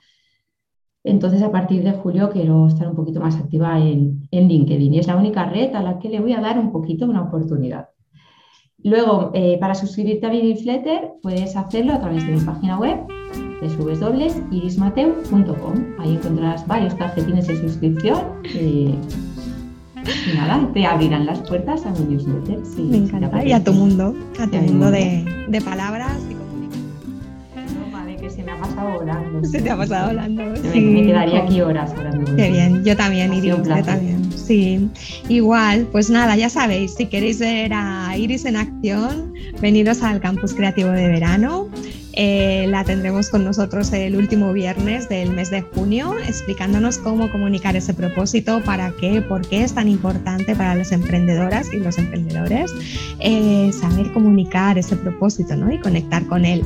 [1.03, 4.97] Entonces, a partir de julio quiero estar un poquito más activa en, en LinkedIn y
[4.97, 7.89] es la única red a la que le voy a dar un poquito una oportunidad.
[8.80, 13.05] Luego, eh, para suscribirte a mi newsletter, puedes hacerlo a través de mi página web
[13.62, 15.76] www.irismateu.com.
[15.99, 18.95] Ahí encontrarás varios tarjetines de suscripción y,
[20.36, 22.60] nada, te abrirán las puertas a mi newsletter.
[22.78, 23.43] Me encanta.
[23.43, 26.38] Y a tu mundo, a tu mundo de, de palabras y
[28.18, 29.47] que se me ha pasado volando.
[29.47, 30.43] Se te ha pasado volando.
[30.74, 32.36] Me, quedaría aquí horas hablando.
[32.36, 34.32] Qué bien, yo también, Iris, yo también.
[34.32, 34.89] Sí,
[35.30, 40.53] igual, pues nada, ya sabéis, si queréis ver a Iris en acción, veniros al Campus
[40.53, 41.68] Creativo de Verano.
[42.20, 47.76] Eh, la tendremos con nosotros el último viernes del mes de junio, explicándonos cómo comunicar
[47.76, 52.72] ese propósito, para qué, por qué es tan importante para las emprendedoras y los emprendedores
[53.20, 55.72] eh, saber comunicar ese propósito ¿no?
[55.72, 56.63] y conectar con él.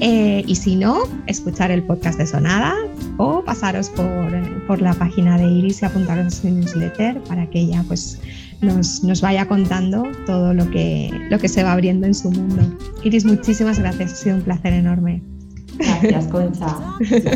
[0.00, 2.74] Eh, y si no, escuchar el podcast de Sonada
[3.18, 7.84] o pasaros por, la página de Iris y apuntaros en su newsletter para que ella
[7.86, 8.18] pues,
[8.60, 12.62] nos, nos, vaya contando todo lo que, lo que se va abriendo en su mundo.
[13.04, 15.22] Iris, muchísimas gracias, ha sido un placer enorme.
[15.78, 16.76] Gracias, Concha.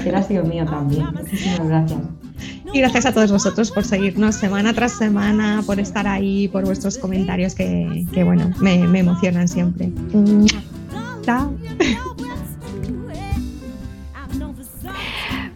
[0.04, 1.06] El ha sido mío también.
[1.12, 2.00] Muchísimas gracias.
[2.72, 6.98] Y gracias a todos vosotros por seguirnos semana tras semana, por estar ahí, por vuestros
[6.98, 9.92] comentarios que, que bueno, me, me emocionan siempre.
[11.22, 11.52] Chao.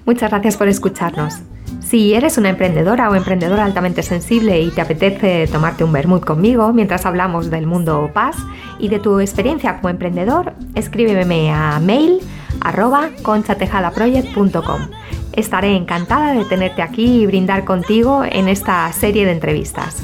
[0.05, 1.39] Muchas gracias por escucharnos.
[1.85, 6.73] Si eres una emprendedora o emprendedora altamente sensible y te apetece tomarte un vermut conmigo
[6.73, 8.37] mientras hablamos del mundo paz
[8.79, 12.21] y de tu experiencia como emprendedor, escríbeme a mail
[12.61, 14.89] arroba conchatejadaproject.com.
[15.33, 20.03] Estaré encantada de tenerte aquí y brindar contigo en esta serie de entrevistas.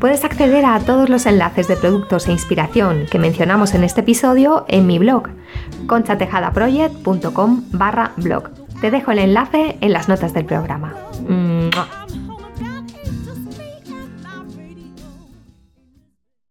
[0.00, 4.64] Puedes acceder a todos los enlaces de productos e inspiración que mencionamos en este episodio
[4.68, 5.28] en mi blog
[5.86, 10.94] conchatejadaproject.com barra blog te dejo el enlace en las notas del programa.